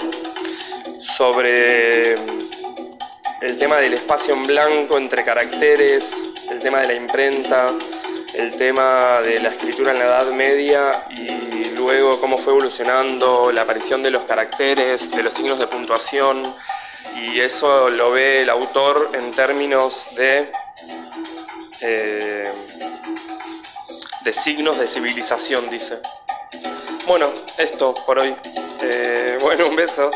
[1.16, 6.14] sobre el tema del espacio en blanco entre caracteres,
[6.52, 7.72] el tema de la imprenta,
[8.36, 13.62] el tema de la escritura en la Edad Media y luego cómo fue evolucionando la
[13.62, 16.44] aparición de los caracteres, de los signos de puntuación,
[17.22, 20.52] y eso lo ve el autor en términos de,
[21.80, 22.52] eh,
[24.26, 26.02] de signos de civilización, dice.
[27.06, 28.34] Bueno, esto por hoy.
[28.82, 30.10] Eh, bueno, un beso.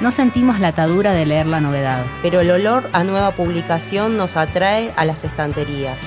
[0.00, 2.04] No sentimos la atadura de leer la novedad.
[2.22, 5.98] Pero el olor a nueva publicación nos atrae a las estanterías.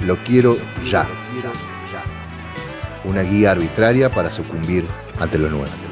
[0.00, 1.08] Lo quiero ya.
[3.04, 4.86] Una guía arbitraria para sucumbir
[5.18, 5.85] ante lo nuevo.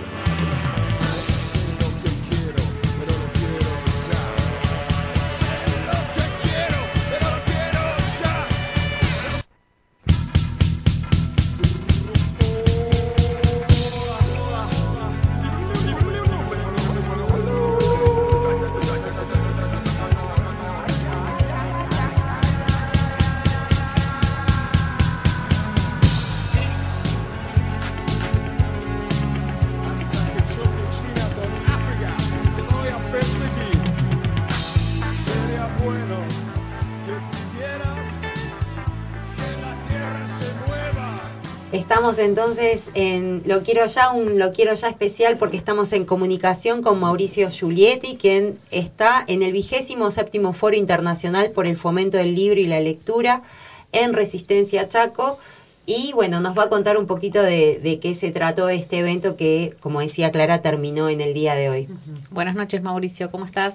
[42.95, 47.51] En Lo Quiero Ya, un Lo Quiero Ya especial porque estamos en comunicación con Mauricio
[47.51, 52.67] Giulietti, quien está en el vigésimo séptimo Foro Internacional por el Fomento del Libro y
[52.67, 53.43] la Lectura
[53.93, 55.39] en Resistencia Chaco.
[55.87, 59.37] Y bueno, nos va a contar un poquito de, de qué se trató este evento
[59.37, 61.89] que, como decía Clara, terminó en el día de hoy.
[62.31, 63.75] Buenas noches, Mauricio, ¿cómo estás?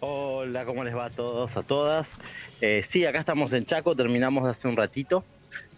[0.00, 2.08] Hola, ¿cómo les va a todos, a todas?
[2.60, 5.24] Eh, sí, acá estamos en Chaco, terminamos hace un ratito.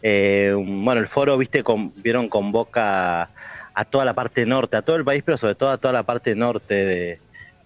[0.07, 3.31] Eh, bueno, el foro, viste, con- vieron, convoca
[3.75, 6.03] a toda la parte norte, a todo el país, pero sobre todo a toda la
[6.03, 7.21] parte norte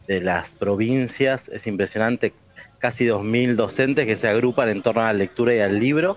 [0.06, 1.48] de, las provincias.
[1.48, 2.32] Es impresionante,
[2.78, 6.16] casi 2.000 docentes que se agrupan en torno a la lectura y al libro.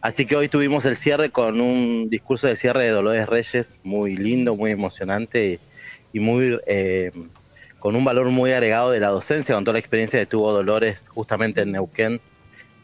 [0.00, 4.16] Así que hoy tuvimos el cierre con un discurso de cierre de Dolores Reyes muy
[4.16, 5.60] lindo, muy emocionante
[6.12, 7.10] y, y muy eh,
[7.80, 11.08] con un valor muy agregado de la docencia, con toda la experiencia que tuvo Dolores
[11.08, 12.20] justamente en Neuquén,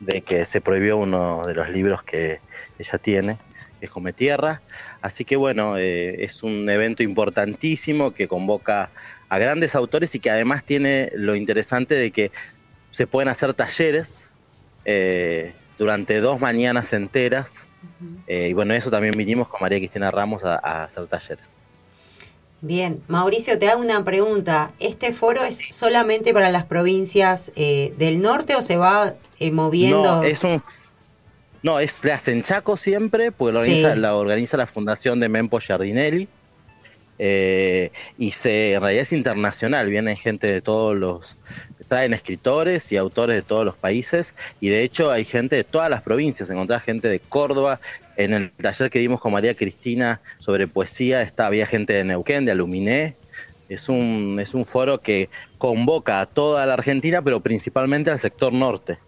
[0.05, 2.41] de que se prohibió uno de los libros que
[2.79, 3.39] ella tiene,
[3.79, 4.61] que es Come Tierra.
[5.01, 8.91] Así que bueno, eh, es un evento importantísimo que convoca
[9.29, 12.33] a grandes autores y que además tiene lo interesante de que
[12.91, 14.29] se pueden hacer talleres
[14.85, 17.67] eh, durante dos mañanas enteras.
[18.27, 21.55] Eh, y bueno, eso también vinimos con María Cristina Ramos a, a hacer talleres.
[22.63, 24.71] Bien, Mauricio, te hago una pregunta.
[24.79, 30.17] ¿Este foro es solamente para las provincias eh, del norte o se va eh, moviendo?
[30.19, 30.63] No, es un.
[31.65, 33.71] No, es la hacen Chaco siempre, porque lo Sí.
[33.73, 36.29] organiza, la organiza la fundación de Mempo Giardinelli.
[37.19, 41.37] eh, y se, en realidad es internacional, vienen gente de todos los.
[41.89, 45.91] Traen escritores y autores de todos los países, y de hecho hay gente de todas
[45.91, 46.49] las provincias.
[46.51, 47.81] Encontrás gente de Córdoba.
[48.17, 52.45] En el taller que dimos con María Cristina sobre poesía, está, había gente de Neuquén,
[52.45, 53.17] de Aluminé.
[53.69, 58.53] Es un, es un foro que convoca a toda la Argentina, pero principalmente al sector
[58.53, 58.99] norte.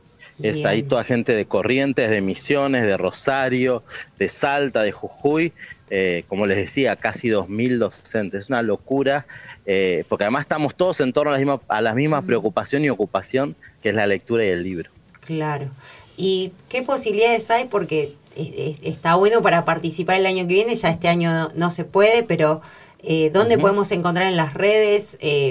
[0.43, 0.67] Es Bien.
[0.67, 3.85] ahí toda gente de Corrientes, de Misiones, de Rosario,
[4.19, 5.53] de Salta, de Jujuy,
[5.91, 8.45] eh, como les decía, casi 2.000 docentes.
[8.45, 9.27] Es una locura,
[9.65, 12.91] eh, porque además estamos todos en torno a la misma, a la misma preocupación y
[12.91, 14.91] ocupación, que es la lectura y el libro.
[15.21, 15.69] Claro.
[16.17, 17.67] ¿Y qué posibilidades hay?
[17.67, 21.85] Porque está bueno para participar el año que viene, ya este año no, no se
[21.85, 22.61] puede, pero
[23.03, 25.51] eh, ¿dónde podemos encontrar en las redes eh,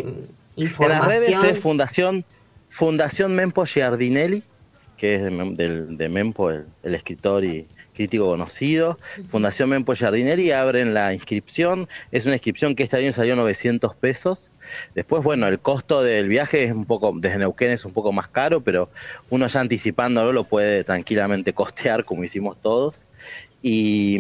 [0.56, 1.10] En información?
[1.10, 2.26] las redes es Fundación,
[2.70, 4.44] Fundación Mempo Giardinelli,
[4.98, 8.98] que es de Mempo, el, el escritor y crítico conocido.
[9.30, 11.88] Fundación Mempo Giardinelli abren la inscripción.
[12.12, 14.50] Es una inscripción que este año salió 900 pesos.
[14.96, 18.28] Después, bueno, el costo del viaje es un poco, desde Neuquén es un poco más
[18.28, 18.90] caro, pero
[19.30, 23.08] uno ya anticipándolo lo puede tranquilamente costear, como hicimos todos.
[23.62, 24.20] Y,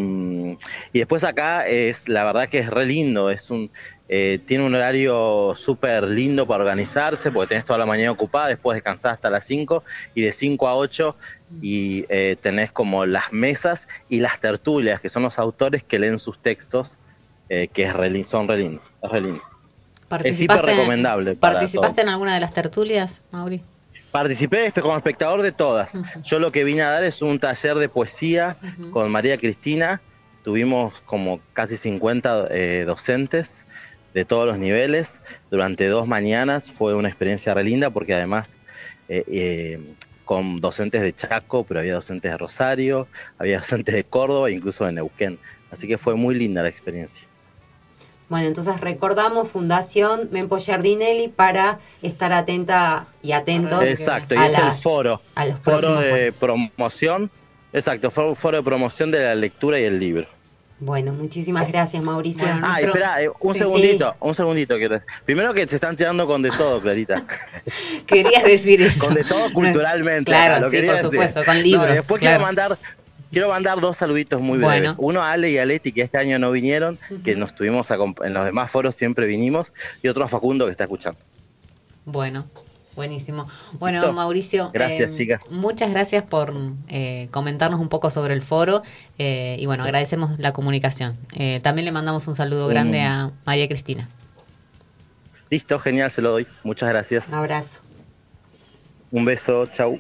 [0.94, 3.70] y después acá es, la verdad que es re lindo, es un,
[4.10, 8.76] eh, tiene un horario súper lindo para organizarse, porque tenés toda la mañana ocupada, después
[8.76, 9.84] descansás hasta las 5
[10.14, 11.16] y de 5 a 8
[11.62, 16.20] y eh, tenés como las mesas y las tertulias, que son los autores que leen
[16.20, 17.00] sus textos,
[17.50, 19.42] eh, que es re son re lindos, es re lindo.
[20.24, 21.36] Es hiper recomendable.
[21.36, 22.08] para ¿Participaste todos.
[22.08, 23.62] en alguna de las tertulias, Mauri?
[24.12, 25.98] Participé este, como espectador de todas.
[26.24, 28.58] Yo lo que vine a dar es un taller de poesía
[28.92, 30.02] con María Cristina.
[30.44, 33.66] Tuvimos como casi 50 eh, docentes
[34.14, 36.70] de todos los niveles durante dos mañanas.
[36.70, 38.60] Fue una experiencia re linda porque además
[39.10, 39.96] eh, eh,
[40.26, 43.08] con docentes de Chaco, pero había docentes de Rosario,
[43.38, 45.40] había docentes de Córdoba, incluso de Neuquén.
[45.72, 47.28] Así que fue muy linda la experiencia.
[48.30, 54.58] Bueno, entonces recordamos Fundación Mempo Giardinelli para estar atenta y atentos Exacto, y a, es
[54.58, 55.22] el foro.
[55.36, 56.70] a los Foro de foros.
[56.76, 57.30] promoción.
[57.74, 60.28] Exacto, foro, foro de promoción de la lectura y el libro.
[60.80, 62.44] Bueno, muchísimas gracias, Mauricio.
[62.46, 63.60] Bueno, Ah, Nuestro- espera, eh, un Sí.
[63.60, 64.76] segundito, un segundito.
[65.26, 67.24] Primero que se están tirando con de todo, Clarita.
[68.08, 69.00] Querías decir eso.
[69.00, 70.32] con de todo culturalmente.
[70.32, 71.06] Claro, lo sí, por decir.
[71.10, 71.90] supuesto, con No, libros.
[71.90, 72.38] y después claro.
[72.38, 72.78] quiero mandar
[73.34, 74.80] quiero mandar dos saluditos muy Bueno.
[74.80, 74.96] breves.
[74.98, 78.34] Uno a Ale y a Leti, que este año no vinieron, que nos tuvimos en
[78.34, 81.20] los demás foros siempre vinimos, y otro a Facundo que está escuchando.
[82.06, 82.46] Bueno,
[82.96, 83.48] buenísimo.
[83.74, 84.14] Bueno, ¿Listo?
[84.14, 85.50] Mauricio, Gracias, eh, chicas.
[85.50, 86.54] muchas gracias por
[86.88, 88.84] eh, comentarnos un poco sobre el foro
[89.18, 91.18] eh, y bueno, agradecemos la comunicación.
[91.62, 94.10] También le mandamos un saludo grande a María Cristina.
[95.50, 96.48] Listo, genial, se lo doy.
[96.64, 97.28] Muchas gracias.
[97.28, 97.82] Un abrazo.
[99.12, 100.00] Un beso, chau.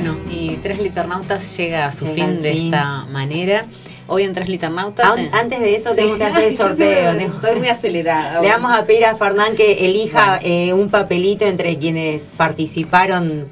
[0.00, 3.66] Bueno, y Tres Liternautas llega a su Llega fin de esta manera.
[4.08, 5.06] Hoy en Tres Liternautas...
[5.12, 5.96] An- eh, antes de eso sí.
[5.96, 7.10] tenemos que hacer el sorteo.
[7.12, 8.40] estoy- muy acelerada.
[8.42, 10.46] Le vamos a pedir a Fernán que elija Bueno.
[10.46, 13.46] eh, un papelito entre quienes participaron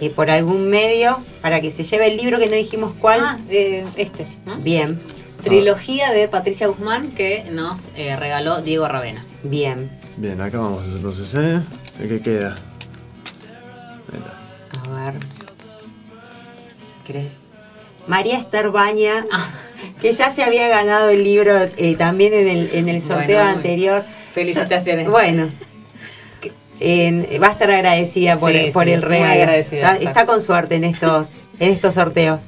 [0.00, 3.20] eh, por algún medio para que se lleve el libro que no dijimos cuál.
[3.22, 4.24] Ah, eh, este.
[4.46, 4.56] ¿no?
[4.58, 5.00] Bien,
[5.42, 9.24] Trilogía de Patricia Guzmán que nos eh, regaló Diego Ravena.
[9.42, 9.90] bien.
[10.16, 11.60] Bien, acá vamos entonces, ¿eh?
[12.00, 12.56] ¿El que queda?
[14.12, 14.90] Está.
[14.96, 15.14] A ver.
[17.08, 17.48] ¿Crees?
[18.06, 19.48] María Esther Baña, Ah.
[20.00, 23.50] que ya se había ganado el libro eh, también en el, en el sorteo Bueno,
[23.50, 24.04] anterior.
[24.32, 25.08] Felicitaciones.
[25.08, 25.48] Bueno,
[26.80, 29.52] en- va a estar agradecida por, Sí, por sí, el regalo.
[29.52, 29.96] está.
[29.96, 32.42] está con suerte en estos, en estos sorteos.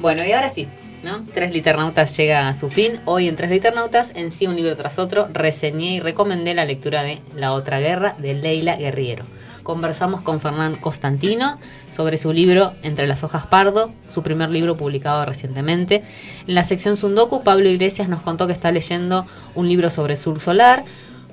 [0.00, 0.68] Bueno, y ahora sí,
[1.02, 1.24] ¿no?
[1.34, 3.00] Tres Liternautas llega a su fin.
[3.04, 7.02] Hoy en Tres Liternautas, en sí un libro tras otro, reseñé y recomendé la lectura
[7.02, 9.24] de La Otra Guerra de Leila Guerriero.
[9.62, 11.58] Conversamos con Fernán Constantino
[11.90, 16.02] sobre su libro Entre las hojas pardo, su primer libro publicado recientemente.
[16.46, 19.24] En la sección Sundoku, Pablo Iglesias nos contó que está leyendo
[19.54, 20.84] un libro sobre Sur Solar,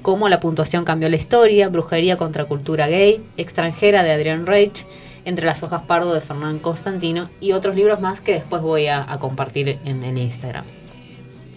[0.02, 4.86] cómo la puntuación cambió la historia, Brujería contra cultura gay, Extranjera de Adrián Reich,
[5.26, 9.06] Entre las hojas pardo de Fernán Constantino y otros libros más que después voy a,
[9.20, 10.66] compartir en Instagram.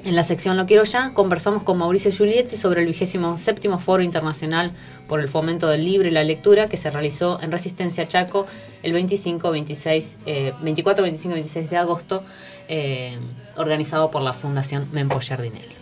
[0.05, 4.03] En la sección Lo Quiero Ya conversamos con Mauricio Giulietti sobre el vigésimo séptimo Foro
[4.03, 4.73] Internacional
[5.07, 8.47] por el Fomento del Libro y la Lectura que se realizó en Resistencia Chaco
[8.83, 12.25] el 25, 26, eh, 24, 25 y 26 de agosto,
[12.67, 13.17] eh,
[13.57, 15.77] organizado por la Fundación Mempo Giardinelli.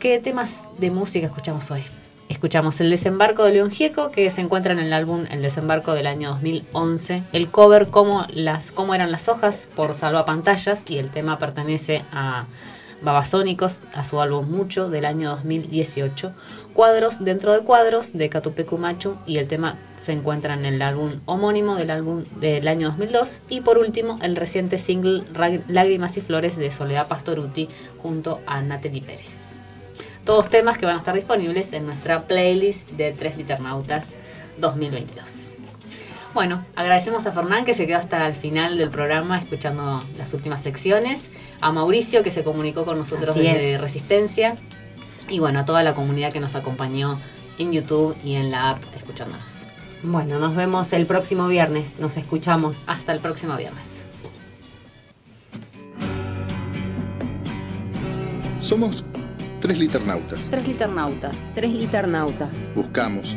[0.00, 1.84] ¿Qué temas de música escuchamos hoy?
[2.28, 6.08] Escuchamos El Desembarco de León Gieco, que se encuentra en el álbum El Desembarco del
[6.08, 7.22] año 2011.
[7.32, 12.04] El cover, Cómo, las, cómo eran las hojas, por Salva Pantallas, y el tema pertenece
[12.10, 12.46] a
[13.02, 16.32] Babasónicos, a su álbum Mucho, del año 2018.
[16.74, 21.20] Cuadros dentro de cuadros, de Catupecu Machu, y el tema se encuentra en el álbum
[21.26, 23.42] homónimo del álbum del año 2002.
[23.48, 25.24] Y por último, el reciente single
[25.68, 27.68] Lágrimas y Flores de Soledad Pastoruti,
[27.98, 29.56] junto a Natalie Pérez.
[30.24, 34.18] Todos temas que van a estar disponibles en nuestra playlist de Tres Liternautas
[34.58, 35.39] 2022.
[36.32, 40.62] Bueno, agradecemos a Fernán que se quedó hasta el final del programa escuchando las últimas
[40.62, 41.30] secciones,
[41.60, 43.80] a Mauricio que se comunicó con nosotros Así desde es.
[43.80, 44.56] Resistencia
[45.28, 47.18] y bueno, a toda la comunidad que nos acompañó
[47.58, 49.66] en YouTube y en la app escuchándonos.
[50.02, 51.96] Bueno, nos vemos el próximo viernes.
[51.98, 52.88] Nos escuchamos.
[52.88, 54.06] Hasta el próximo viernes.
[58.60, 59.04] Somos
[59.60, 60.48] tres liternautas.
[60.50, 61.36] Tres Liternautas.
[61.54, 62.48] Tres liternautas.
[62.74, 63.36] Buscamos,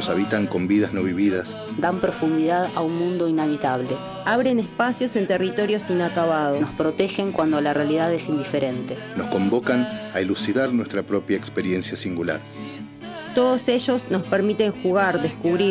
[0.00, 3.90] Nos habitan con vidas no vividas, Dan profundidad a un mundo inhabitable.
[4.24, 6.58] Abren espacios en territorios inacabados.
[6.58, 8.96] Nos protegen cuando la realidad es indiferente.
[9.14, 12.40] nos convocan a elucidar nuestra propia experiencia singular.
[13.34, 15.68] Todos ellos nos permiten jugar, descubrir,